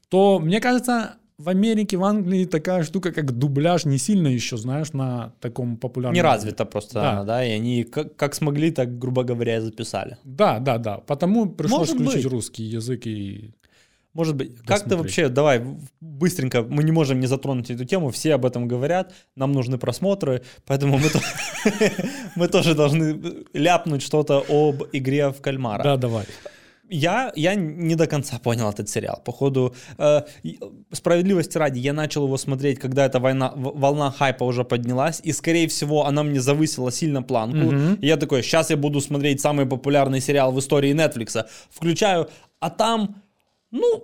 [0.10, 4.92] то, мне кажется, в Америке, в Англии такая штука, как дубляж, не сильно еще, знаешь,
[4.92, 6.14] на таком популярном...
[6.16, 7.12] Не развита просто Да.
[7.12, 10.18] она, да, и они как, как смогли, так, грубо говоря, и записали.
[10.26, 10.98] Да, да, да.
[10.98, 12.32] Потому пришлось Может включить быть.
[12.34, 13.54] русский язык и...
[14.20, 14.50] Может быть.
[14.58, 15.00] Как ты Досмотреть.
[15.00, 15.62] вообще, давай,
[16.02, 20.42] быстренько, мы не можем не затронуть эту тему, все об этом говорят, нам нужны просмотры,
[20.66, 21.22] поэтому мы, то-
[22.36, 23.18] мы тоже должны
[23.54, 25.84] ляпнуть что-то об игре в кальмара.
[25.84, 26.26] Да, давай.
[26.90, 29.22] Я, я не до конца понял этот сериал.
[29.24, 30.22] Походу, э,
[30.92, 35.68] справедливости ради, я начал его смотреть, когда эта война, волна хайпа уже поднялась, и, скорее
[35.68, 37.74] всего, она мне завысила сильно планку.
[38.02, 41.46] И я такой, сейчас я буду смотреть самый популярный сериал в истории Netflix.
[41.70, 42.28] Включаю,
[42.60, 43.16] а там,
[43.72, 44.04] ну,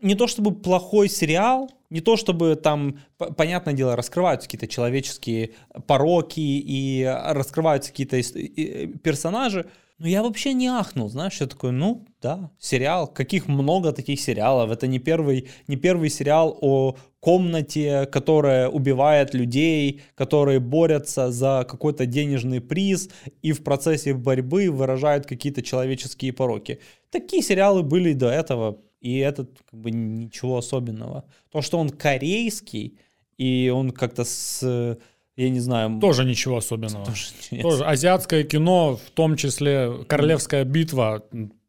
[0.00, 3.00] не то чтобы плохой сериал, не то чтобы там,
[3.36, 5.50] понятное дело, раскрываются какие-то человеческие
[5.86, 9.66] пороки и раскрываются какие-то и персонажи,
[9.98, 14.70] но я вообще не ахнул, знаешь, я такой, ну, да, сериал, каких много таких сериалов,
[14.70, 22.04] это не первый, не первый сериал о комнате, которая убивает людей, которые борются за какой-то
[22.04, 23.08] денежный приз
[23.40, 26.78] и в процессе борьбы выражают какие-то человеческие пороки.
[27.10, 31.24] Такие сериалы были и до этого, и этот как бы ничего особенного.
[31.52, 32.98] То, что он корейский,
[33.38, 34.98] и он как-то с,
[35.36, 36.00] я не знаю...
[36.00, 37.04] Тоже ничего особенного.
[37.06, 37.62] тоже нет.
[37.62, 41.22] Тоже азиатское кино, в том числе «Королевская битва».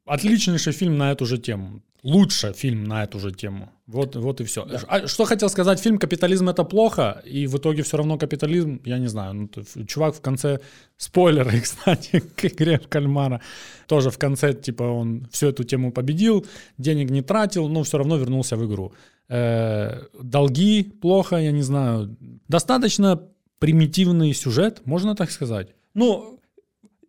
[0.05, 1.83] Отличнейший фильм на эту же тему.
[2.03, 3.69] Лучше фильм на эту же тему.
[3.87, 4.67] Вот, вот и все.
[4.87, 5.79] А что хотел сказать?
[5.79, 9.33] Фильм «Капитализм— это плохо», и в итоге все равно капитализм, я не знаю.
[9.33, 10.59] Ну, чувак в конце,
[10.97, 13.41] спойлеры, кстати, к игре в кальмара,
[13.87, 16.45] тоже в конце, типа, он всю эту тему победил,
[16.77, 18.93] денег не тратил, но все равно вернулся в игру.
[19.29, 22.15] Э, долги плохо, я не знаю.
[22.47, 23.21] Достаточно
[23.59, 25.69] примитивный сюжет, можно так сказать.
[25.93, 26.39] Ну,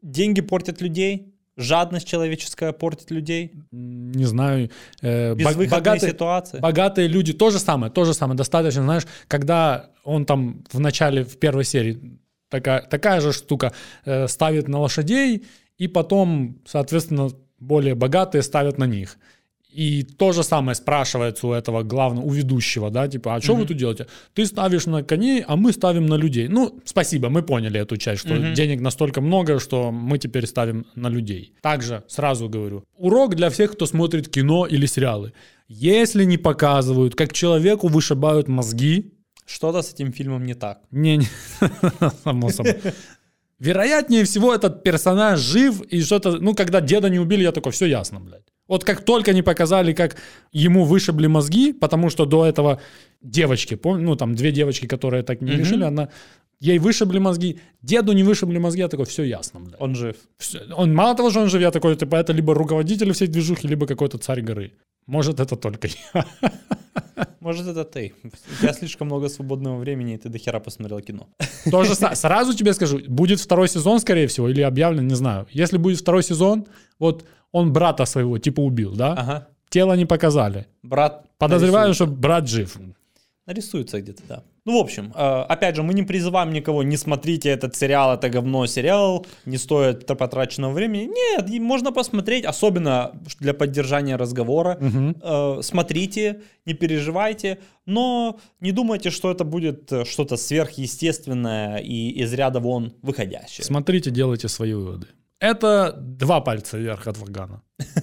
[0.03, 4.71] деньги портят людей, жадность человеческая портит людей, Не знаю.
[5.03, 6.61] э, богатые, ситуации.
[6.61, 11.25] богатые люди, то же самое, то же самое, достаточно, знаешь, когда он там в начале,
[11.25, 13.73] в первой серии, такая, такая же штука,
[14.05, 15.45] э, ставит на лошадей,
[15.77, 19.19] и потом, соответственно, более богатые ставят на них.
[19.71, 23.67] И то же самое спрашивается у этого главного, у ведущего, да, типа, а что вы
[23.67, 24.07] тут делаете?
[24.35, 26.49] Ты ставишь на коней, а мы ставим на людей.
[26.49, 31.11] Ну, спасибо, мы поняли эту часть, что денег настолько много, что мы теперь ставим на
[31.11, 31.53] людей.
[31.61, 35.33] Также сразу говорю, урок для всех, кто смотрит кино или сериалы.
[35.69, 39.13] Если не показывают, как человеку вышибают мозги,
[39.47, 40.81] Что-то с этим фильмом не так.
[40.91, 41.27] не, не
[42.25, 42.77] само собой.
[43.61, 47.87] Вероятнее всего, этот персонаж жив, и что-то, ну, когда деда не убили, я такой, все
[47.87, 48.47] ясно, блядь.
[48.69, 50.17] Вот как только не показали, как
[50.53, 52.81] ему вышибли мозги, потому что до этого
[53.23, 56.09] девочки, пом- ну, там две девочки, которые так не решили, она,
[56.61, 59.81] ей вышибли мозги, деду не вышибли мозги, я такой, все ясно, блядь.
[59.81, 60.17] Он жив.
[60.37, 60.59] Всё.
[60.77, 63.87] Он мало того, что он жив, я такой, типа, это либо руководитель всей движухи, либо
[63.87, 64.73] какой-то царь горы.
[65.07, 66.27] Может, это только я.
[67.41, 68.13] Может, это ты.
[68.25, 71.27] У тебя слишком много свободного времени, и ты до хера посмотрел кино.
[71.71, 75.47] То же са- сразу тебе скажу, будет второй сезон, скорее всего, или объявлен, не знаю.
[75.53, 76.67] Если будет второй сезон,
[76.99, 79.13] вот он брата своего типа убил, да?
[79.13, 79.49] Ага.
[79.71, 80.67] Тело не показали.
[80.83, 82.05] Брат Подозреваю, нарисуется.
[82.05, 82.79] что брат жив.
[83.47, 84.43] Нарисуется где-то, да.
[84.67, 88.29] Ну, в общем, э, опять же, мы не призываем никого, не смотрите этот сериал, это
[88.29, 91.09] говно сериал, не стоит потраченного времени.
[91.09, 94.79] Нет, можно посмотреть, особенно для поддержания разговора.
[95.23, 102.35] Э, Смотрите, не переживайте, но не думайте, что это будет э, что-то сверхъестественное и из
[102.35, 103.65] ряда вон выходящее.
[103.65, 105.07] Смотрите, делайте свои выводы.
[105.41, 107.63] Это два пальца вверх от Вагана.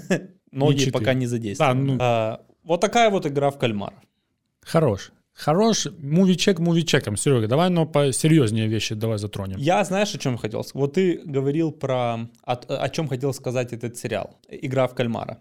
[0.52, 1.98] Ноги пока не задействованы.
[1.98, 2.44] Да, ну.
[2.44, 4.02] Э, Вот такая вот игра в кальмара.
[4.62, 5.12] Хорош.
[5.34, 5.88] Хорош.
[6.00, 7.18] Мувичек мувичеком.
[7.18, 9.58] Серега, давай, но посерьезнее вещи давай затронем.
[9.58, 10.82] Я знаешь, о чем хотел сказать?
[10.82, 12.30] Вот ты говорил про...
[12.44, 14.40] О, о чем хотел сказать этот сериал.
[14.48, 15.40] Игра в кальмара.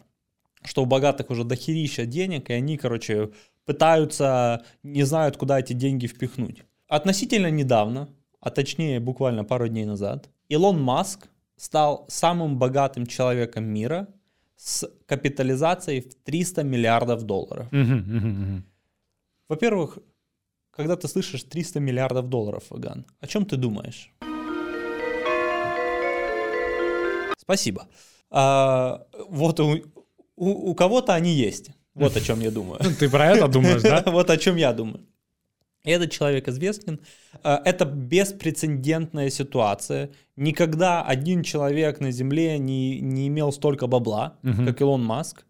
[0.64, 3.30] Что у богатых уже дохерища денег, и они, короче,
[3.66, 6.64] пытаются, не знают, куда эти деньги впихнуть.
[6.88, 8.08] Относительно недавно,
[8.40, 14.08] а точнее буквально пару дней назад, Илон Маск стал самым богатым человеком мира
[14.56, 17.68] с капитализацией в 300 миллиардов долларов.
[19.48, 19.98] Во-первых,
[20.70, 24.12] когда ты слышишь 300 миллиардов долларов, Ваган, о чем ты думаешь?
[27.38, 27.86] Спасибо.
[28.30, 29.76] А, вот у,
[30.36, 31.70] у, у кого-то они есть.
[31.94, 32.80] Вот о чем я думаю.
[32.98, 34.02] Ты про это думаешь, да?
[34.10, 35.06] Вот о чем я думаю.
[35.84, 36.98] Этот человек известен.
[37.42, 40.10] А, Это беспрецедентная ситуация.
[40.36, 44.66] Никогда один человек на Земле не, не имел столько бабла, Мгм.
[44.66, 45.44] как Илон Маск.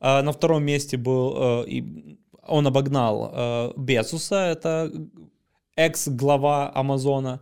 [0.00, 1.34] А, На втором месте был,
[1.64, 2.16] э, и
[2.46, 4.92] он обогнал э, Безуса, это
[5.76, 7.40] экс-глава Амазона.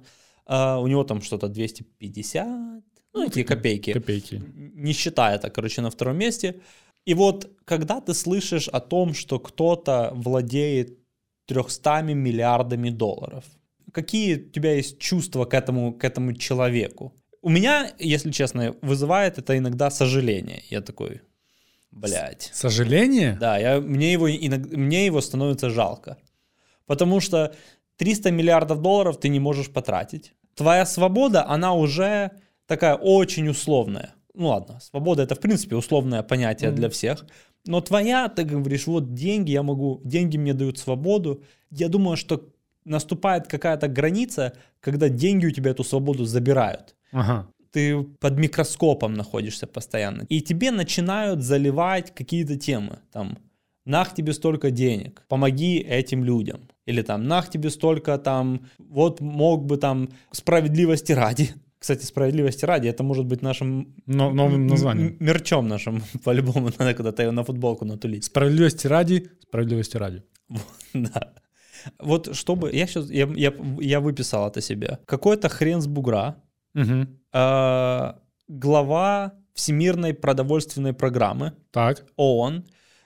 [0.50, 2.46] У него там что-то 250,
[3.14, 4.42] ну, эти копейки Копейки.
[4.74, 6.60] не считая это, короче, на втором месте.
[7.04, 10.97] И вот когда ты слышишь о том, что кто-то владеет
[11.48, 13.44] 300 миллиардами долларов,
[13.92, 17.12] какие у тебя есть чувства к этому, к этому человеку?
[17.42, 20.62] У меня, если честно, вызывает это иногда сожаление.
[20.70, 21.20] Я такой,
[21.90, 22.50] блядь.
[22.52, 23.36] Сожаление?
[23.40, 26.16] Да, я, мне, его иног- мне его становится жалко.
[26.86, 27.54] Потому что
[27.96, 30.32] 300 миллиардов долларов ты не можешь потратить.
[30.54, 32.30] Твоя свобода, она уже
[32.66, 34.14] такая очень условная.
[34.34, 36.76] Ну ладно, свобода это в принципе условное понятие Мгм.
[36.76, 37.24] для всех.
[37.68, 41.42] Но твоя, ты говоришь, вот деньги, я могу, деньги мне дают свободу.
[41.70, 42.48] Я думаю, что
[42.86, 47.46] наступает какая-то граница, когда деньги у тебя эту свободу забирают Ага.
[47.70, 50.22] ты под микроскопом находишься постоянно.
[50.30, 53.00] И тебе начинают заливать какие-то темы.
[53.12, 53.36] Там,
[53.84, 56.70] нах тебе столько денег, помоги этим людям.
[56.86, 61.50] Или там, нах тебе столько там, вот мог бы там справедливости ради.
[61.78, 65.16] Кстати, справедливости ради, это может быть нашим Но, новым названием.
[65.20, 68.24] мерчом нашим, по-любому, надо когда-то его на футболку натулить.
[68.24, 70.22] Справедливости ради, справедливости ради.
[70.94, 71.34] Да.
[72.00, 74.98] Вот чтобы, я сейчас, я, я, я выписал это себе.
[75.06, 76.34] Какой-то хрен с бугра,
[76.74, 77.18] Мгм.
[77.32, 78.12] э,
[78.48, 82.04] глава Всемирной продовольственной программы Так.
[82.16, 82.64] ООН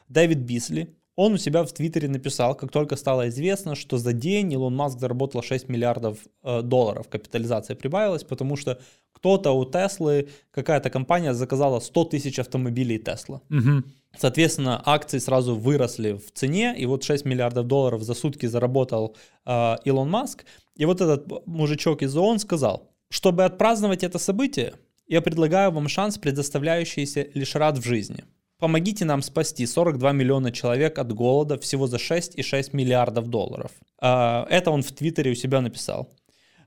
[0.09, 4.53] Дэвид Бисли, он у себя в Твиттере написал, как только стало известно, что за день
[4.53, 8.79] Илон Маск заработал 6 миллиардов э, долларов, капитализация прибавилась, потому что
[9.13, 13.43] кто-то у Теслы, какая-то компания заказала 100 тысяч автомобилей Тесла.
[13.51, 13.85] Мгм.
[14.19, 19.77] Соответственно, акции сразу выросли в цене, и вот 6 миллиардов долларов за сутки заработал э,
[19.85, 20.45] Илон Маск.
[20.77, 24.75] И вот этот мужичок из ООН сказал, чтобы отпраздновать это событие,
[25.07, 28.25] я предлагаю вам шанс, предоставляющийся лишь раз в жизни.
[28.63, 33.73] Помогите нам спасти 42 миллиона человек от голода всего за 6,6 миллиардов долларов.
[34.01, 36.09] А, Это он в Твиттере у себя написал.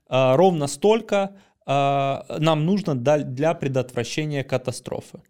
[0.06, 1.30] А, Ровно столько
[1.64, 5.22] а, нам нужно для предотвращения катастрофы.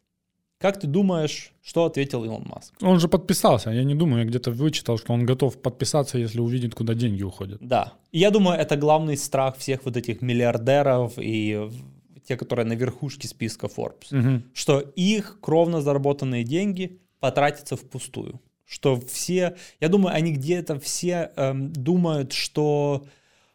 [0.58, 2.74] Как ты думаешь, что ответил Илон Маск?
[2.82, 3.70] Он же подписался.
[3.70, 7.58] Я не думаю, я где-то вычитал, что он готов подписаться, если увидит, куда деньги уходят.
[7.60, 7.92] Да.
[8.10, 11.70] Я думаю, это главный страх всех вот этих миллиардеров и
[12.26, 14.08] те, которые на верхушке списка Forbes.
[14.10, 14.44] Мгм.
[14.52, 18.40] Что их кровно заработанные деньги потратятся впустую.
[18.64, 23.06] Что все, я думаю, они где-то все эм, думают, что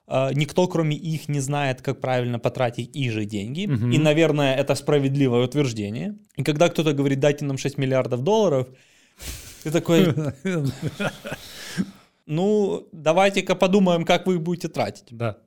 [0.07, 3.65] э, никто, кроме их, не знает, как правильно потратить их же деньги.
[3.65, 3.91] Мгм.
[3.91, 6.17] И, наверное, это справедливое утверждение.
[6.37, 8.69] И когда кто-то говорит, дайте нам 6 миллиардов долларов,
[9.63, 10.15] ты такой,
[12.25, 15.07] ну, давайте-ка подумаем, как вы их будете тратить.
[15.11, 15.37] Да.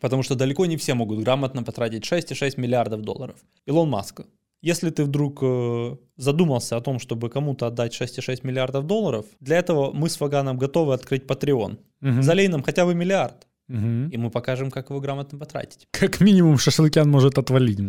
[0.00, 3.36] Потому что далеко не все могут грамотно потратить 6,6 миллиардов долларов.
[3.66, 4.20] Илон Маск,
[4.62, 9.92] если ты вдруг э, задумался о том, чтобы кому-то отдать 6,6 миллиардов долларов, для этого
[9.92, 11.78] мы с Ваганом готовы открыть Patreon.
[12.00, 12.22] Мгм.
[12.22, 14.08] Залей нам хотя бы миллиард, Мгм.
[14.10, 15.86] и мы покажем, как его грамотно потратить.
[15.90, 17.78] Как минимум шашлыкян может отвалить.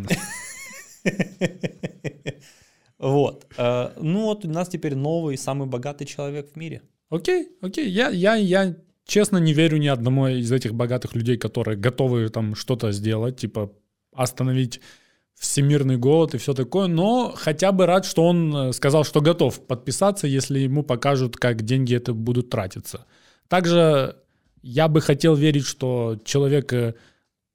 [3.00, 3.46] Вот.
[3.58, 6.82] Э, Ну вот у нас теперь новый, самый богатый человек в мире.
[7.10, 7.88] Окей, окей.
[7.90, 8.76] Я, я, я
[9.08, 13.72] честно не верю ни одному из этих богатых людей, которые готовы там что-то сделать, типа
[14.14, 14.82] остановить
[15.34, 19.66] всемирный голод и все такое, но хотя бы рад, что он э, сказал, что готов
[19.68, 23.06] подписаться, если ему покажут, как деньги это будут тратиться.
[23.48, 24.16] Также
[24.64, 26.96] я бы хотел верить, что человек, э,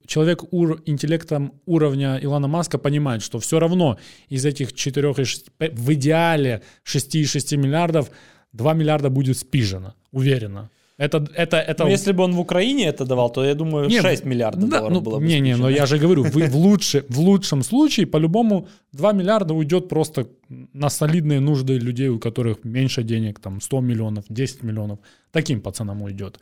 [0.05, 3.99] человек ур, интеллектом уровня Илона Маска понимает, что все равно
[4.29, 8.11] из этих 4,6, в идеале 6,6 миллиардов
[8.53, 10.71] 2 миллиарда будет спижено, уверенно.
[11.03, 11.83] Это, это, это...
[11.83, 14.77] Но если бы он в Украине это давал, то я думаю, Не, 6 миллиардов да,
[14.77, 17.63] долларов ну, было бы Не, не, но я же говорю, вы в, лучше, в лучшем
[17.63, 20.27] случае, по-любому, 2 миллиарда уйдет просто
[20.73, 24.99] на солидные нужды людей, у которых меньше денег, там 100 миллионов, 10 миллионов.
[25.31, 26.39] Таким пацанам уйдет.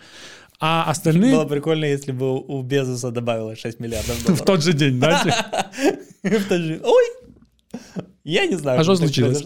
[0.60, 4.46] А остальные Было прикольно, если бы у Безоса добавилось 6 миллиардов в долларов.
[4.46, 5.24] тот же день, да?
[6.24, 7.06] В тот же- Ой!
[8.24, 8.80] Я не знаю.
[8.80, 9.44] А что случилось?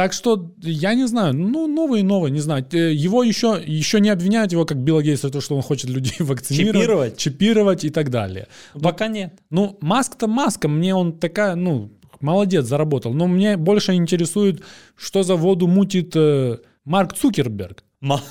[0.00, 2.64] Так что, я не знаю, ну, новый и новый, не знаю.
[2.72, 5.90] Э, Его еще, еще не обвиняют его, как Билла Гейтс, за то, что он хочет
[5.90, 6.74] людей вакцинировать.
[6.80, 7.16] Чипировать?
[7.18, 8.46] Чипировать и так далее.
[8.82, 9.38] Пока нет.
[9.50, 11.90] Ну, Маск-то Маска, мне он такая, ну,
[12.20, 13.12] молодец, заработал.
[13.12, 14.62] Но мне больше интересует,
[14.96, 17.84] что за воду мутит э, Марк Цукерберг.
[18.00, 18.22] Ма-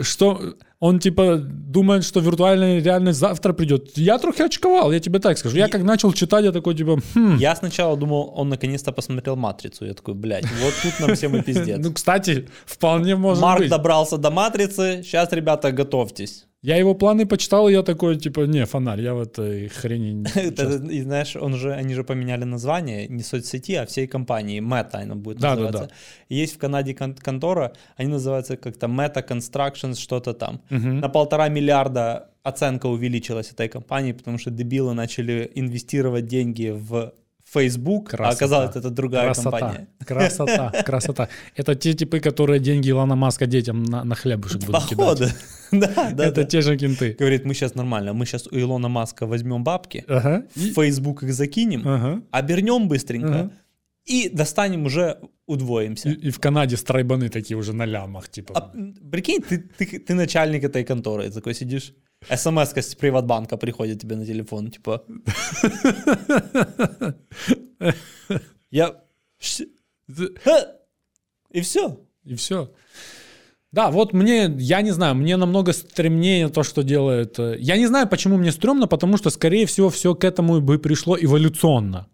[0.00, 3.98] Что Он типа думает, что виртуальная реальность завтра придет.
[3.98, 5.56] Я трохи очковал, я тебе так скажу.
[5.56, 7.36] Я как начал читать, я такой типа, хм.
[7.36, 9.86] Я сначала думал, он наконец-то посмотрел «Матрицу».
[9.86, 11.78] Я такой, блядь, вот тут нам всем и пиздец.
[11.88, 13.70] Ну, кстати, вполне может Марк быть.
[13.70, 16.47] добрался до «Матрицы», сейчас, ребята, готовьтесь.
[16.62, 20.92] Я его планы почитал, и я такой, типа, не, фонарь, я в этой хрени не
[20.98, 24.60] И знаешь, он же, они же поменяли название не соцсети, а всей компании.
[24.60, 25.90] Meta она будет Да, да, называться.
[26.28, 30.60] Есть в Канаде кон- контора, они называются как-то Meta Constructions, что-то там.
[30.70, 37.12] На полтора миллиарда оценка увеличилась этой компании, потому что дебилы начали инвестировать деньги в
[37.54, 38.36] Facebook, а Красота.
[38.36, 39.88] оказалось, это другая красота, компания.
[40.06, 41.28] красота, красота.
[41.56, 45.24] Это те типы, которые деньги Илона Маска детям на, на хлебушек будут Походу.
[45.24, 45.36] кидать.
[45.72, 46.44] да, да, Это да.
[46.44, 47.16] те же кенты.
[47.18, 50.42] Говорит, мы сейчас нормально, мы сейчас у Илона Маска возьмем бабки, Ага.
[50.54, 52.22] в Facebook их закинем, ага.
[52.30, 53.50] обернем быстренько Ага.
[54.04, 56.10] и достанем уже, удвоимся.
[56.10, 58.52] И, и в Канаде страйбаны такие уже на лямах, типа.
[58.54, 58.72] А,
[59.10, 61.94] прикинь, ты, ты, ты начальник этой конторы, такой сидишь,
[62.24, 65.04] смс с Приватбанка приходит тебе на телефон, типа...
[68.70, 68.94] Я...
[71.50, 72.00] И все.
[72.24, 72.72] И все.
[73.72, 77.38] Да, вот мне, я не знаю, мне намного стремнее то, что делает.
[77.38, 80.78] э, Я не знаю, почему мне стрёмно, потому что, скорее всего, все к этому бы
[80.78, 82.06] пришло эволюционно,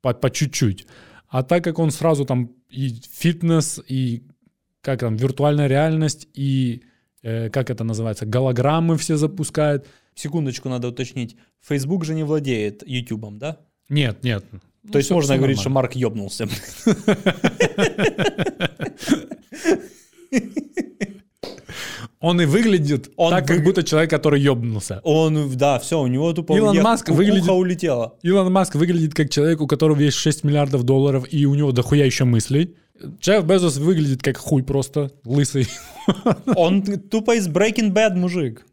[0.00, 0.86] по, по чуть-чуть.
[1.28, 4.22] А так как он сразу там и фитнес, и
[4.80, 6.82] как там, виртуальная реальность, и
[7.24, 9.86] э, как это называется, голограммы все запускает.
[10.14, 11.36] Секундочку надо уточнить.
[11.60, 13.56] Facebook же не владеет Ютубом, да?
[13.88, 14.44] Нет, нет.
[14.92, 15.70] То есть всё- можно говорить, что.
[15.70, 16.46] Марк ёбнулся.
[22.20, 25.00] Он и выглядит Он так, как выгля- будто человек, который ёбнулся.
[25.04, 28.14] Он, да, все, у него тупо Илон уех- Маск выглядит- улетело.
[28.22, 32.06] Илон Маск выглядит как человек, у которого есть 6 миллиардов долларов, и у него дохуя
[32.06, 32.76] еще мыслей.
[33.02, 35.66] Джефф Безос выглядит как хуй просто, лысый.
[36.56, 38.66] Он тупо из Breaking Bad мужик.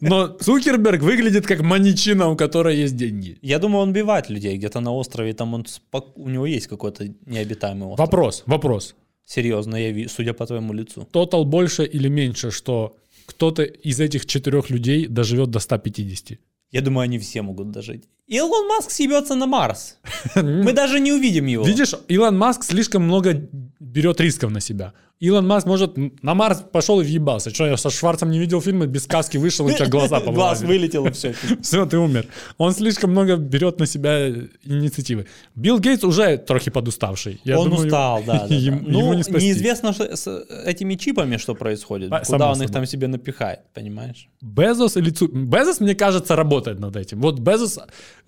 [0.00, 3.38] Но Цукерберг выглядит как маньячина, у которой есть деньги.
[3.42, 5.66] Я думаю, он убивает людей где-то на острове, там он
[6.14, 8.06] у него есть какой-то необитаемый остров.
[8.06, 8.94] Вопрос, вопрос.
[9.24, 11.08] Серьезно, я судя по твоему лицу.
[11.10, 16.38] Тотал больше или меньше, что кто-то из этих четырех людей доживет до 150?
[16.70, 18.08] Я думаю, они все могут дожить.
[18.26, 19.98] Илон Маск съебется на Марс.
[20.34, 21.64] Мы даже не увидим его.
[21.64, 23.48] Видишь, Илон Маск слишком много
[23.96, 24.92] берет рисков на себя.
[25.20, 27.48] Илон Маск может на Марс пошел и въебался.
[27.50, 30.66] Что, я со Шварцем не видел фильмы, без каски вышел, у тебя глаза Глаз повылазили.
[30.68, 31.32] вылетел и все.
[31.62, 32.26] Все, ты умер.
[32.58, 34.28] Он слишком много берет на себя
[34.64, 35.24] инициативы.
[35.54, 37.40] Билл Гейтс уже трохи подуставший.
[37.44, 38.40] Я он думаю, устал, да.
[38.40, 38.54] да, да.
[38.54, 39.46] ему- Ну, не спасти.
[39.48, 42.12] неизвестно что с этими чипами, что происходит.
[42.12, 42.72] А, Куда он их собой.
[42.74, 44.28] там себе напихает, понимаешь?
[44.42, 45.28] Безос или Цу...
[45.28, 47.22] Безос, мне кажется, работает над этим.
[47.22, 47.78] Вот Безос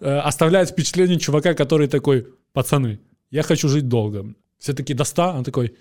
[0.01, 2.99] э, оставляет впечатление чувака, который такой, пацаны,
[3.31, 4.25] я хочу жить долго.
[4.59, 5.75] Все таки до 100, он такой,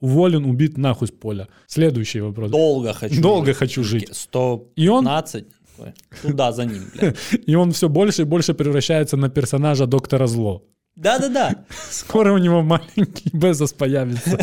[0.00, 1.48] уволен, убит нахуй с поля.
[1.66, 2.50] Следующий вопрос.
[2.50, 3.20] Долго хочу.
[3.20, 3.56] Долго жить.
[3.56, 4.08] хочу жить.
[4.12, 4.76] 115.
[4.76, 7.16] И он- Туда за ним, блядь.
[7.46, 10.64] И он все больше и больше превращается на персонажа доктора Зло.
[10.96, 11.64] Да-да-да.
[11.90, 14.38] Скоро у него маленький Безос появится.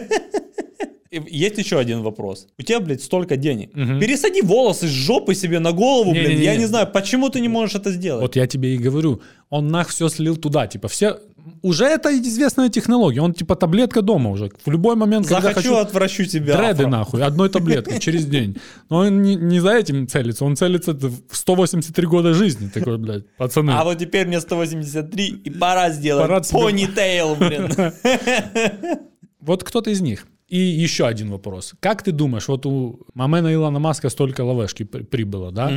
[1.10, 2.46] Есть еще один вопрос.
[2.58, 3.72] У тебя, блядь, столько денег.
[3.72, 6.24] Пересади волосы с жопы себе на голову, блин.
[6.24, 6.44] Не-не-не.
[6.44, 8.20] Я не знаю, почему ты не можешь это сделать.
[8.22, 11.18] Вот я тебе и говорю, он нах все слил туда, типа все
[11.62, 14.50] уже это известная технология, он типа таблетка дома уже.
[14.64, 16.56] В любой момент, когда Захочу, хочу, отвращу тебя.
[16.56, 16.86] дреды афро.
[16.88, 18.56] нахуй, одной таблеткой через день.
[18.90, 23.24] Но он не, не за этим целится, он целится в 183 года жизни, такой, блядь,
[23.36, 23.70] пацаны.
[23.72, 27.68] А вот теперь мне 183, и пора сделать Пора понитейл, блин.
[29.40, 30.26] Вот кто-то из них.
[30.48, 31.74] И еще один вопрос.
[31.80, 35.70] Как ты думаешь, вот у Мамена Илона Маска столько лавешки при- прибыло, да?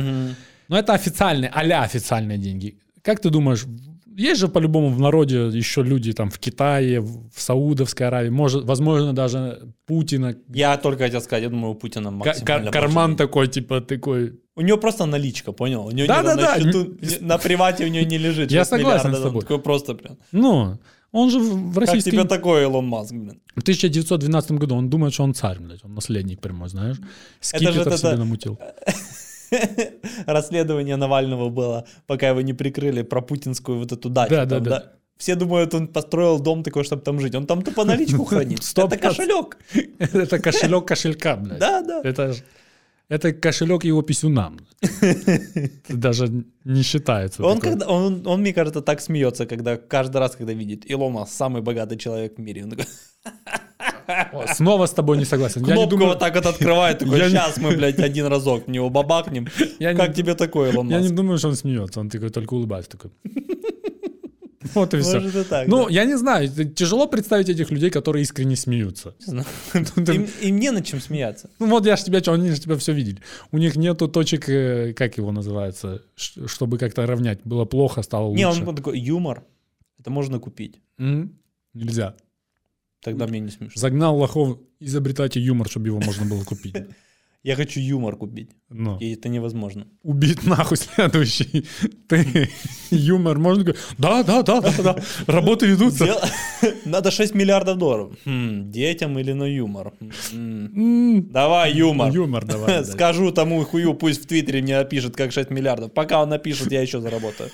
[0.68, 2.78] Но это официальные, а официальные деньги.
[3.02, 3.66] Как ты думаешь,
[4.16, 9.12] есть же по-любому в народе еще люди там в Китае, в Саудовской Аравии, может, возможно,
[9.12, 10.34] даже Путина.
[10.54, 14.32] Я только хотел сказать, я думаю, у Путина максимально кар- карман больше такой, типа, такой...
[14.56, 15.86] У него просто наличка, понял?
[15.86, 16.58] У него Да, да, на да.
[16.60, 18.50] счету, на привате у него не лежит.
[18.52, 19.40] Я 6 согласен с тобой.
[19.42, 20.16] Такой просто, блин.
[20.32, 20.78] Ну,
[21.12, 23.40] он же в в Как тебе такой Илон Маск, блин?
[23.56, 26.96] В 1912 году он думает, что он царь, блядь, он наследник прямой, знаешь.
[26.96, 27.02] же
[27.40, 28.58] Скипетр вот себе это- намутил.
[30.26, 34.30] Расследование Навального было, пока его не прикрыли, про путинскую вот эту дачу.
[34.30, 34.92] Да, да, там, да.
[35.16, 37.34] Все думают, он построил дом такой, чтобы там жить.
[37.34, 38.62] Он там тупо наличку хранит.
[38.64, 39.58] Сто Это кошелек.
[39.98, 41.58] Это кошелек кошелька, блядь.
[41.58, 42.00] Да, да.
[42.02, 42.34] Это,
[43.08, 44.52] это кошелек его писюна.
[44.80, 47.44] Это Даже не считается.
[47.44, 51.32] Он, когда, он, он, мне кажется, так смеется, когда каждый раз, когда видит Илон Маск,
[51.32, 52.64] самый богатый человек в мире.
[52.64, 52.86] Он такой,
[54.54, 55.60] Снова с тобой не согласен.
[55.62, 58.26] Я не кнопку думаю, вот так вот открывает, такой, Я не- сейчас мы, блядь, один
[58.26, 59.48] разок в него бабахнем.
[59.78, 61.10] Я не- как тебе такой, Илон я Маск?
[61.10, 62.00] не думаю, что он смеется.
[62.00, 62.90] Он такой только улыбается.
[62.90, 63.10] Такой.
[64.74, 65.20] Вот и все.
[65.20, 65.68] Может и так.
[65.68, 65.90] Ну, да.
[65.90, 69.14] я не знаю, тяжело представить этих людей, которые искренне смеются.
[69.20, 69.46] Не знаю.
[70.14, 71.50] Им, им не над чем смеяться.
[71.58, 73.18] Ну вот я же тебя, они же тебя все видели.
[73.50, 77.40] У них нету точек, э, как его называется, чтобы как-то равнять.
[77.44, 78.38] Было плохо, стало лучше.
[78.38, 79.42] Не, он такой, юмор,
[79.98, 80.80] это можно купить.
[81.74, 82.14] Нельзя.
[83.02, 83.80] Тогда мне не смешно.
[83.80, 86.74] Загнал лохов, изобретайте юмор, чтобы его можно было купить.
[87.44, 89.88] Я хочу юмор купить, Но и это невозможно.
[90.04, 91.66] убить нахуй следующий.
[92.08, 92.48] Ты
[92.92, 94.96] юмор, можно говорить, да, да, да, да, да,
[95.26, 96.04] работы ведутся.
[96.04, 96.20] Дел-
[96.84, 98.12] Надо 6 миллиардов долларов.
[98.24, 99.92] Хм, детям или на юмор?
[100.00, 100.12] М,
[101.12, 102.12] М, Давай юмор.
[102.12, 102.66] Юмор давай.
[102.68, 102.84] да.
[102.84, 105.92] Скажу тому хую, пусть в Твиттере мне напишет, как 6 миллиардов.
[105.92, 107.50] Пока он напишет, я еще заработаю.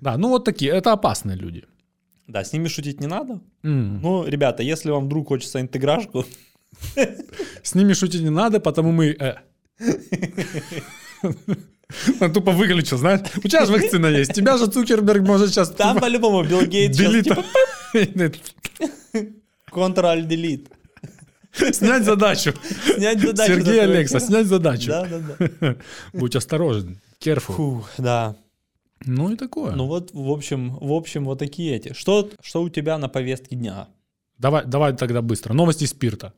[0.00, 1.64] Да, ну вот такие, это опасные люди.
[2.28, 3.40] Да, с ними шутить не надо.
[3.64, 4.00] М.
[4.02, 6.24] Ну, ребята, если вам вдруг хочется интеграшку,
[7.62, 9.16] С ними шутить не надо, потому мы...
[9.18, 9.34] э.
[12.20, 13.20] Он тупо выключил, знаешь?
[13.36, 14.34] У тебя же вакцина есть.
[14.34, 15.70] Тебя же Цукерберг может сейчас...
[15.70, 17.24] там по-любому Билл Гейтс сейчас Делит.
[17.24, 17.44] типа
[19.72, 20.68] Ctrl-Delete.
[21.72, 22.52] Снять задачу.
[22.96, 23.54] Снять задачу.
[23.54, 23.80] Сергей.
[23.82, 24.88] Алекса, снять задачу.
[24.88, 25.18] Да, да,
[25.60, 25.76] да.
[26.12, 27.00] Будь осторожен.
[27.20, 27.54] Careful.
[27.54, 28.36] Фух, да.
[29.06, 29.72] Ну и такое.
[29.72, 31.92] Ну вот, в общем, в общем, вот такие эти.
[31.92, 33.88] Что, что у тебя на повестке дня?
[34.38, 35.52] Давай, давай тогда быстро.
[35.54, 36.32] Новости спорта.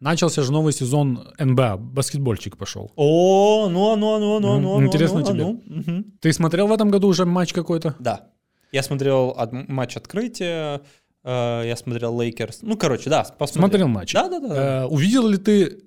[0.00, 1.76] Начался же новый сезон НБА.
[1.76, 2.90] Баскетбольчик пошел.
[2.96, 5.44] О, ну, ну, ну, ну, М, ну, ну, интересно ну, тебе?
[5.44, 6.04] ну, мгм.
[6.20, 7.94] Ты смотрел в этом году уже матч какой-то?
[7.98, 8.28] Да.
[8.72, 10.82] Я смотрел от- матч открытия,
[11.22, 12.58] э, я смотрел Лейкерс.
[12.62, 13.62] Ну, короче, да, посмотрел.
[13.68, 14.12] Смотрел матч.
[14.12, 14.82] Да, да, да.
[14.82, 15.78] Э, увидел ли ты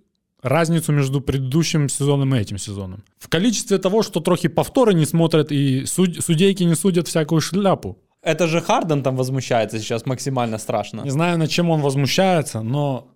[0.41, 3.03] разницу между предыдущим сезоном и этим сезоном?
[3.19, 7.97] В количестве того, что трохи повторы не смотрят и суд- судейки не судят всякую шляпу.
[8.21, 11.01] Это же Харден там возмущается сейчас максимально страшно.
[11.01, 13.09] Не знаю, над чем он возмущается, но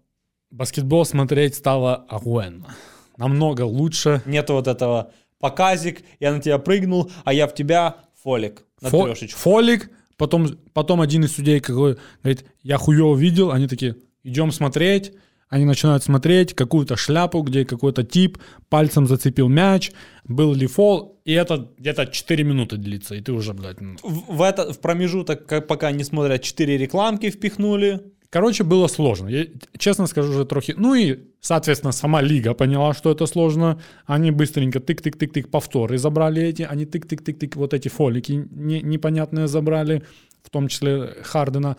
[0.52, 2.76] баскетбол смотреть стало охуенно.
[3.18, 4.22] Намного лучше.
[4.26, 9.06] Нету вот этого показик, я на тебя прыгнул, а я в тебя фолик на Фо-
[9.06, 9.40] трешечку.
[9.40, 15.14] Фолик, потом, потом один из судей какой, говорит, я хуево видел, они такие, идем смотреть,
[15.52, 18.38] они начинают смотреть какую-то шляпу, где какой-то тип
[18.70, 19.92] пальцем зацепил мяч,
[20.24, 23.98] был ли фол, и это где-то 4 минуты длится, и ты уже, блядь, ну.
[24.02, 28.00] В, в это, в промежуток, как пока они смотрят, 4 рекламки впихнули.
[28.30, 29.28] Короче, было сложно.
[29.28, 29.46] Я,
[29.78, 30.74] честно скажу, уже трохи...
[30.78, 33.82] Ну и, соответственно, сама лига поняла, что это сложно.
[34.06, 36.62] Они быстренько тык-тык-тык-тык повторы забрали эти.
[36.62, 40.04] Они тык-тык-тык-тык вот эти фолики не- непонятные забрали,
[40.44, 41.76] в том числе Хардена.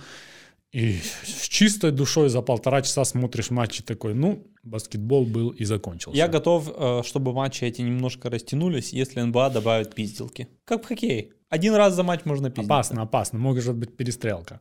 [0.72, 5.64] И с чистой душой за полтора часа смотришь матч и такой, ну, баскетбол был и
[5.64, 6.16] закончился.
[6.16, 10.48] Я готов, э, чтобы матчи эти немножко растянулись, если НБА добавит пизделки.
[10.64, 11.32] Как в хоккее.
[11.50, 12.70] Один раз за матч можно пиздить.
[12.70, 13.38] Опасно, опасно.
[13.38, 14.60] Может быть перестрелка.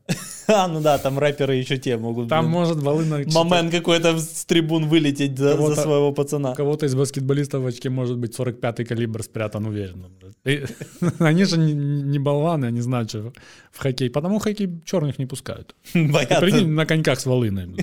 [0.55, 2.29] А, ну да, там рэперы еще те могут.
[2.29, 3.23] Там блин, может волына...
[3.33, 6.53] момент какой-то с трибун вылететь за, за своего У пацана.
[6.55, 10.09] кого-то из баскетболистов в очке может быть 45-й калибр спрятан уверенно.
[10.45, 10.63] И
[11.19, 13.33] они же не, не болваны, они знают, что
[13.71, 14.09] в хоккей.
[14.09, 15.75] Потому хоккей черных не пускают.
[15.93, 16.39] Понятно.
[16.39, 17.75] прикинь, на коньках с волыной.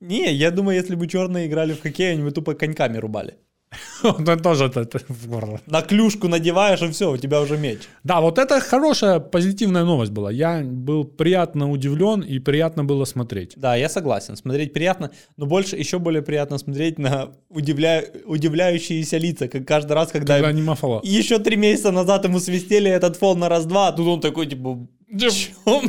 [0.00, 3.34] Не, я думаю, если бы черные играли в хоккей, они бы тупо коньками рубали.
[4.02, 5.60] Ну, тоже это- это в горло.
[5.66, 7.78] На клюшку надеваешь, и все, у тебя уже меч.
[8.04, 10.30] Да, вот это хорошая, позитивная новость была.
[10.32, 13.52] Я был приятно удивлен и приятно было смотреть.
[13.56, 14.36] Да, я согласен.
[14.36, 18.04] Смотреть приятно, но больше, еще более приятно смотреть на удивля...
[18.24, 21.00] удивляющиеся лица, как каждый раз, когда, Когда не мафала.
[21.04, 24.86] еще три месяца назад ему свистели этот фол на раз-два, а тут он такой, типа,
[25.18, 25.82] что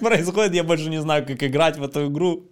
[0.00, 0.54] происходит?
[0.54, 2.50] Я больше не знаю, как играть в эту игру.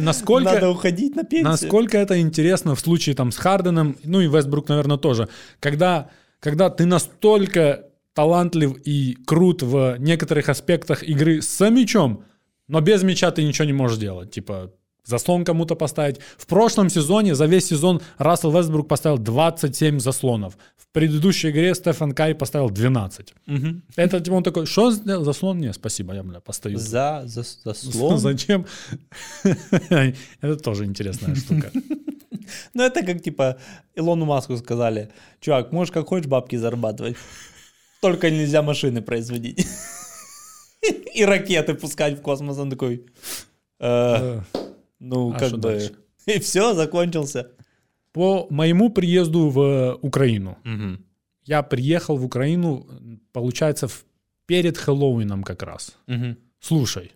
[0.00, 0.52] Насколько...
[0.52, 1.50] Надо уходить на пенсию.
[1.50, 5.28] Насколько это интересно в случае там с Харденом, ну и Вестбрук, наверное, тоже.
[5.60, 6.10] Когда,
[6.40, 12.24] когда ты настолько талантлив и крут в некоторых аспектах игры с мячом,
[12.66, 14.30] но без мяча ты ничего не можешь делать.
[14.30, 14.72] Типа
[15.06, 16.20] заслон кому-то поставить.
[16.36, 20.58] В прошлом сезоне, за весь сезон, Рассел Вестбрук поставил 27 заслонов.
[20.76, 23.34] В предыдущей игре Стефан Кай поставил 12.
[23.46, 23.82] Мгм.
[23.96, 24.90] Это типа он такой, что?
[24.90, 25.60] Заслон?
[25.60, 26.78] Не, спасибо, я, бля, постою.
[26.78, 28.18] За, за, за слон.
[28.18, 28.66] Зачем?
[30.40, 31.70] Это тоже интересная штука.
[32.74, 33.56] Ну, это как, типа,
[33.96, 37.16] Илону Маску сказали, чувак, можешь как хочешь бабки зарабатывать,
[38.00, 39.66] только нельзя машины производить.
[41.14, 42.58] И ракеты пускать в космос.
[42.58, 43.04] Он такой,
[43.80, 44.66] «Э, Э,
[44.98, 45.58] ну, А как бы...
[45.58, 45.92] дальше?
[46.26, 47.50] И все, закончился.
[48.12, 50.56] По моему приезду в Украину,
[51.44, 52.86] я приехал в Украину,
[53.32, 54.04] получается, в-
[54.46, 55.96] перед Хэллоуином как раз.
[56.60, 57.12] Слушай,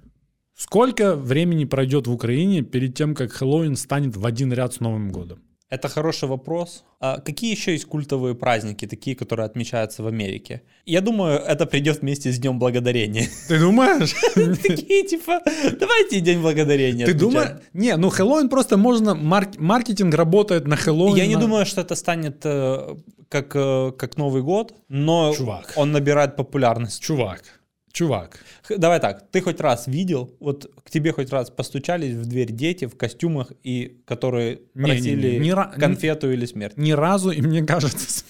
[0.55, 5.11] сколько времени пройдет в Украине перед тем, как Хэллоуин станет в один ряд с Новым
[5.11, 5.41] годом?
[5.71, 6.83] Это хороший вопрос.
[6.99, 10.63] А какие еще есть культовые праздники, такие, которые отмечаются в Америке?
[10.85, 13.29] Я думаю, это придет вместе с Днем Благодарения.
[13.49, 14.15] Ты думаешь?
[14.63, 15.41] Такие, типа,
[15.79, 17.51] давайте День Благодарения Ты думаешь?
[17.73, 19.15] Не, ну Хэллоуин просто можно...
[19.15, 21.17] марк- Маркетинг работает на Хэллоуин.
[21.17, 22.97] Я не думаю, что это станет э,
[23.29, 25.73] как, э, как Новый год, но Чувак.
[25.77, 27.01] он набирает популярность.
[27.01, 27.60] Чувак,
[27.93, 28.39] чувак.
[28.69, 32.87] Давай так, ты хоть раз видел, вот к тебе хоть раз постучались в дверь дети
[32.87, 36.77] в костюмах, и которые Не-не-не, просили не ра- конфету или смерть?
[36.77, 38.25] Ни разу, и мне кажется,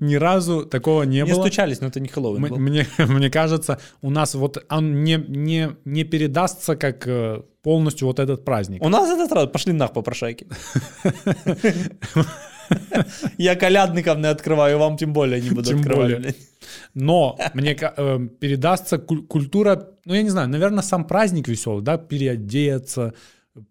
[0.00, 1.40] ни разу такого не, Не было.
[1.42, 2.56] стучались, но это не Хэллоуин М- был.
[2.58, 8.18] Мне, мне кажется, у нас вот он не, не, не передастся как э, полностью вот
[8.18, 8.82] этот праздник.
[8.82, 10.46] У нас этот раз пошли нах попрошайки.
[13.38, 16.12] Я колядников не открываю, вам тем более не буду Тем открывать.
[16.12, 16.34] более.
[16.94, 21.96] Но мне э, передастся куль- культура, ну я не знаю, наверное, сам праздник веселый, да,
[21.98, 23.12] переодеться,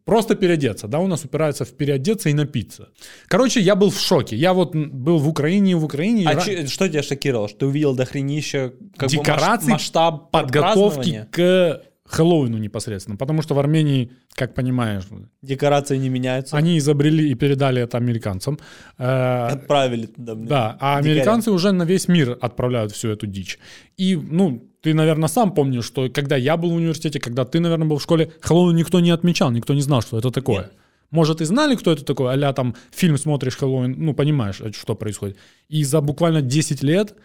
[0.06, 2.88] просто переодеться, да, у нас упирается в переодеться и напиться.
[3.28, 4.36] Короче, я был в шоке.
[4.36, 7.48] Я вот был в Украине, и в Украине и А ра- че- что тебя шокировало?
[7.48, 13.56] Что ты увидел дохренища как бы, Декораций, маш- масштаб подготовки к Хэллоуину непосредственно, потому что
[13.56, 15.04] в Армении, как понимаешь,
[15.42, 16.56] Декорации не меняются.
[16.56, 18.60] они изобрели и передали это американцам.
[18.98, 20.48] Э, Отправили туда, блин.
[20.48, 21.14] Да, а Дикаря.
[21.14, 23.58] американцы уже на весь мир отправляют всю эту дичь.
[23.98, 27.88] И, ну, ты, наверное, сам помнишь, что когда я был в университете, когда ты, наверное,
[27.88, 30.64] был в школе, Хэллоуин никто не отмечал, никто не знал, что это такое.
[30.64, 30.74] Нет.
[31.10, 35.38] Может, и знали, кто это такой, а там фильм смотришь Хэллоуин, ну, понимаешь, что происходит.
[35.70, 37.16] И за буквально 10 лет,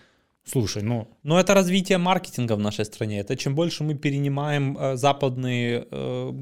[0.44, 3.20] слушай, ну, Но это развитие маркетинга в нашей стране.
[3.20, 6.32] Это чем больше мы перенимаем э, западные э,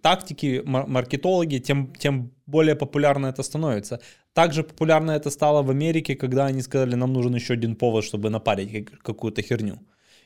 [0.00, 3.98] тактики, мар- маркетологи, тем, тем более популярно это становится.
[4.34, 8.30] Также популярно это стало в Америке, когда они сказали, нам нужен еще один повод, чтобы
[8.30, 9.78] напарить как- какую-то херню.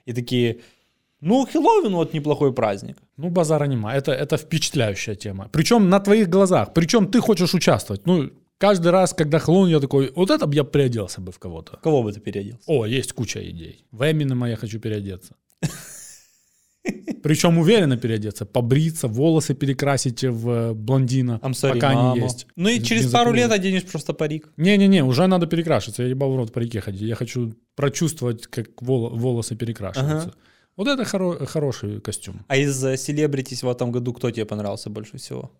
[0.08, 0.56] И такие,
[1.20, 2.96] ну, Хэллоуин вот неплохой праздник.
[3.16, 3.94] ну, базара нема.
[3.94, 5.48] Это, это впечатляющая тема.
[5.52, 6.72] Причем на твоих глазах.
[6.74, 8.06] Причем ты хочешь участвовать.
[8.06, 11.78] Ну, каждый раз, когда Хэллоуин, я такой, вот это бы я приоделся бы в кого-то.
[11.82, 12.62] Кого бы ты переоделся?
[12.66, 13.84] О, есть куча идей.
[13.90, 15.34] В Эминема я хочу переодеться.
[17.22, 18.46] Причем уверенно переодеться.
[18.46, 22.12] Побриться, волосы перекрасить в э, блондина, I'm sorry, пока мама.
[22.12, 22.46] они есть.
[22.54, 24.48] Ну и через пару лет оденешь просто парик.
[24.56, 26.02] Не-не-не, уже надо перекрашиваться.
[26.04, 27.02] Я ебал в рот парике ходить.
[27.02, 30.28] Я хочу прочувствовать, как вол- волосы перекрашиваются.
[30.28, 30.36] Ага.
[30.76, 32.44] Вот это хоро- хороший костюм.
[32.48, 35.50] А из селебритис в этом году кто тебе понравился больше всего?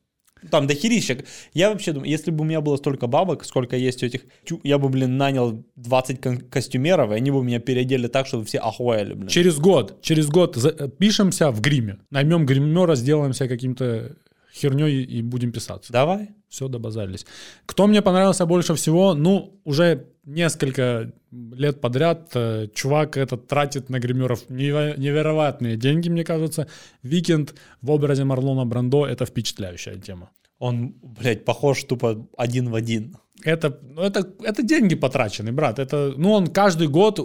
[0.51, 1.19] Там дохерища.
[1.55, 4.21] Я вообще думаю, если бы у меня было столько бабок, сколько есть у этих,
[4.63, 8.59] я бы, блин, нанял 20 кон- костюмеров, и они бы меня переодели так, чтобы все
[8.59, 9.29] охуели, блин.
[9.29, 11.99] Через год, через год э, пишемся в гриме.
[12.11, 14.17] Наймем гримера, сделаемся каким-то
[14.57, 15.93] херней и будем писаться.
[15.93, 16.31] Давай.
[16.49, 17.27] Все, добазарились.
[17.67, 19.15] Кто мне понравился больше всего?
[19.15, 26.25] Ну, уже несколько лет подряд э, чувак этот тратит на гримеров неверо- невероятные деньги, мне
[26.25, 26.67] кажется.
[27.03, 30.31] Weeknd в образе Марлона Брандо— это впечатляющая тема.
[30.59, 33.17] Он, блядь, похож тупо один в один.
[33.45, 35.79] Это, ну, это, это деньги потрачены, брат.
[35.79, 37.21] Это, ну, он каждый год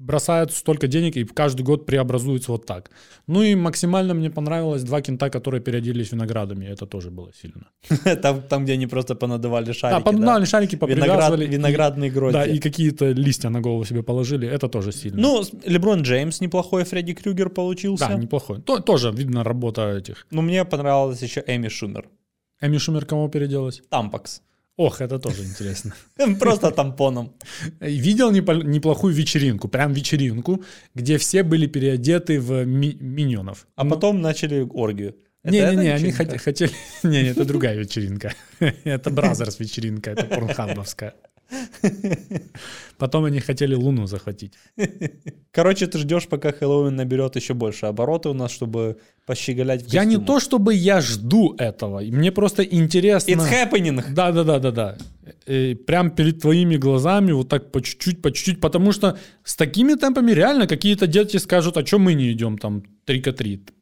[0.00, 2.90] бросает столько денег и каждый год преобразуется вот так.
[3.26, 6.64] Ну и максимально мне понравилось два кента, которые переоделись виноградами.
[6.64, 7.66] Это тоже было сильно.
[8.22, 9.98] там, там, где они просто понадували шарики.
[9.98, 11.44] да, поднали шарики, Виноград, попривязывали.
[11.44, 12.32] и- виноградные грозди.
[12.38, 15.20] Да, и какие-то листья на голову себе положили, это тоже сильно.
[15.20, 18.08] Ну, Леброн Джеймс неплохой Фредди Крюгер получился.
[18.08, 18.60] да, неплохой.
[18.62, 20.26] То- тоже видно работа этих.
[20.30, 22.08] Но мне понравилась еще Эми Шумер.
[22.62, 23.82] Эми Шумер кого переоделась?
[23.90, 24.42] Tampax.
[24.80, 25.92] Ох, это тоже интересно.
[26.40, 27.32] Просто тампоном.
[27.80, 30.64] Видел неплохую вечеринку, прям вечеринку,
[30.94, 33.66] где все были переодеты в ми- миньонов.
[33.76, 35.14] А потом начали оргию.
[35.44, 36.70] Не-не-не, они хотели...
[37.02, 38.32] Не, это другая вечеринка.
[38.84, 41.12] Это Brazzers вечеринка, это порнхабовская.
[42.98, 44.52] Потом они хотели Луну захватить.
[45.52, 48.96] Короче, ты ждешь, пока Хэллоуин наберет еще больше обороты у нас, чтобы
[49.26, 50.26] пощеголять в Я не костюмах.
[50.26, 52.00] то, чтобы я жду этого.
[52.00, 53.32] Мне просто интересно...
[53.32, 54.04] It's happening.
[54.14, 54.98] Да, да, да, да, да.
[55.46, 59.94] Э, Прям перед твоими глазами, вот так по чуть-чуть, по чуть-чуть, потому что с такими
[59.94, 63.72] темпами реально какие-то дети скажут, а что мы не идем там трика-трит,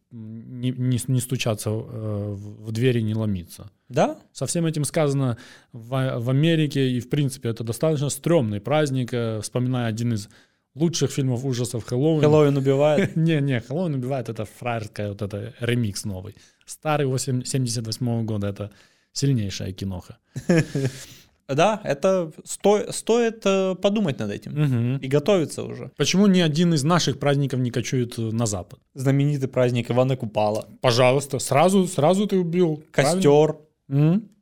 [0.58, 3.70] не, не, не стучаться э, в двери, не ломиться.
[3.88, 4.18] Да?
[4.32, 5.36] Со всем этим сказано
[5.72, 10.28] в, в Америке, и в принципе это достаточно стрёмный праздник, э, вспоминая один из
[10.74, 12.20] лучших фильмов ужасов Хэллоуин.
[12.20, 13.16] Хэллоуин убивает.
[13.16, 16.34] Не-не, Хэллоуин убивает, это фраерская, вот это ремикс новый.
[16.66, 18.70] Старый 8 78 года, это
[19.12, 20.18] сильнейшая киноха.
[21.48, 24.52] Да, это сто- стоит э, подумать над этим.
[24.52, 24.96] Мгм.
[24.98, 25.90] И готовиться уже.
[25.96, 28.80] Почему ни один из наших праздников не кочует э, на запад?
[28.94, 30.68] Знаменитый праздник Ивана Купала.
[30.82, 32.82] Пожалуйста, сразу, сразу ты убил.
[32.90, 33.56] Костер,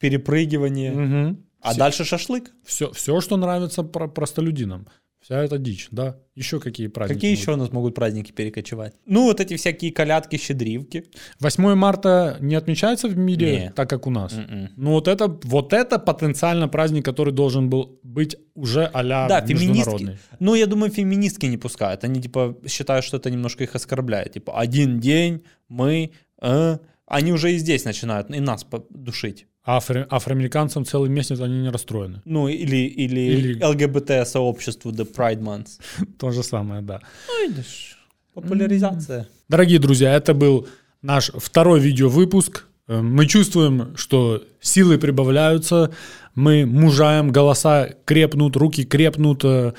[0.00, 0.92] перепрыгивание.
[0.92, 1.36] Угу.
[1.62, 2.52] А дальше шашлык.
[2.64, 4.86] Все, все, что нравится про- простолюдинам.
[5.26, 6.20] Вся эта дичь, да.
[6.36, 7.16] Еще какие праздники?
[7.16, 8.94] Какие могут еще у нас могут праздники перекочевать?
[9.06, 11.06] Ну, вот эти всякие колядки, щедривки.
[11.40, 13.70] 8 марта не отмечается в мире Не.
[13.72, 14.32] так, как у нас.
[14.34, 14.68] М-м.
[14.76, 19.68] Ну вот это, вот это потенциально праздник, который должен был быть уже а-ля Да, феминистки.
[19.68, 20.18] международный.
[20.38, 22.04] Ну, я думаю, феминистки не пускают.
[22.04, 24.34] Они, типа, считают, что это немножко их оскорбляет.
[24.34, 26.12] Типа, один день мы...
[26.40, 26.78] э».
[27.08, 29.46] Они уже и здесь начинают и нас душить.
[29.66, 32.22] Афро- афроамериканцам целый месяц они не расстроены.
[32.24, 35.68] Ну, или, или, Или- ЛГБТ-сообществу The Pride Month.
[36.18, 37.00] То же самое, да.
[37.28, 37.98] Ну, видишь,
[38.34, 39.26] популяризация.
[39.48, 40.68] Дорогие друзья, это был
[41.02, 42.64] наш второй видеовыпуск.
[42.88, 45.90] Э, Мы чувствуем, что силы прибавляются,
[46.34, 49.72] мы мужаем, голоса крепнут, руки крепнут, э,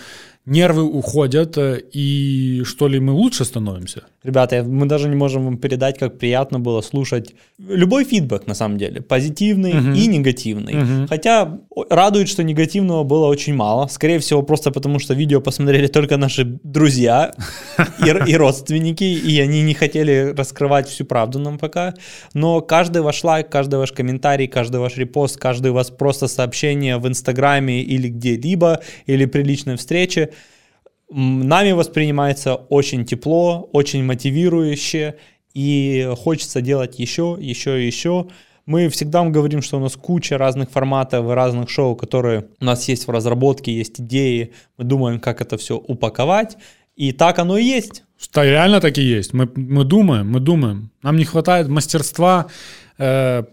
[0.47, 4.03] нервы уходят, э, и что ли мы лучше становимся?
[4.23, 8.77] Ребята, мы даже не можем вам передать, как приятно было слушать любой фидбэк, на самом
[8.77, 9.93] деле, позитивный Мгм.
[9.93, 10.73] и негативный.
[10.73, 11.07] Мгм.
[11.07, 11.59] Хотя
[11.89, 13.87] радует, что негативного было очень мало.
[13.87, 17.33] Скорее всего, просто потому, что видео посмотрели только наши друзья
[18.27, 21.93] и, родственники, и они не хотели раскрывать всю правду нам пока.
[22.33, 26.97] Но каждый ваш лайк, каждый ваш комментарий, каждый ваш репост, каждый у вас просто сообщение
[26.97, 30.29] в Инстаграме или где-либо, или при личной встрече,
[31.09, 35.15] нами воспринимается очень тепло, очень мотивирующе,
[35.53, 38.27] и хочется делать еще, еще и еще.
[38.65, 42.87] Мы всегда говорим, что у нас куча разных форматов и разных шоу, которые у нас
[42.89, 44.53] есть в разработке, есть идеи.
[44.77, 46.57] Мы думаем, как это все упаковать.
[46.97, 48.03] И так оно и есть.
[48.19, 49.33] Что реально так и есть.
[49.33, 50.91] Мы, мы думаем, мы думаем.
[51.01, 52.47] Нам не хватает мастерства.
[52.97, 53.43] э,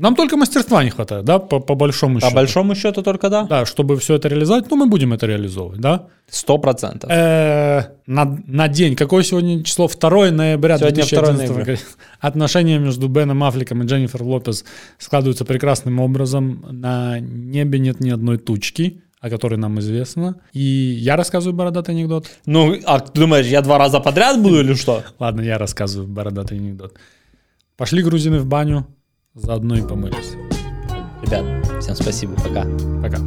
[0.00, 2.34] нам только мастерства не хватает, да, по, по большому По счету.
[2.34, 3.44] большому счету только да.
[3.44, 6.06] Да, чтобы все это реализовать, ну мы будем это реализовывать, да.
[6.28, 7.10] Сто процентов.
[7.10, 8.96] Э, на, на день.
[8.96, 9.88] Какое сегодня число?
[9.88, 11.74] 2 ноября Сегодня 2011 2 ноября.
[11.74, 11.86] года.
[12.20, 14.64] Отношения между Беном Аффлеком и Дженнифер Лопес
[14.98, 16.64] складываются прекрасным образом.
[16.70, 20.36] На небе нет ни одной тучки, о которой нам известно.
[20.52, 22.26] И я рассказываю бородатый анекдот.
[22.46, 25.02] Ну, а ты думаешь, я два раза подряд буду или что?
[25.18, 26.94] Ладно, я рассказываю бородатый анекдот.
[27.76, 28.86] Пошли грузины в баню,
[29.34, 30.34] заодно и помылись.
[31.22, 31.44] Ребят,
[31.80, 32.64] всем спасибо, пока.
[33.02, 33.18] Пока.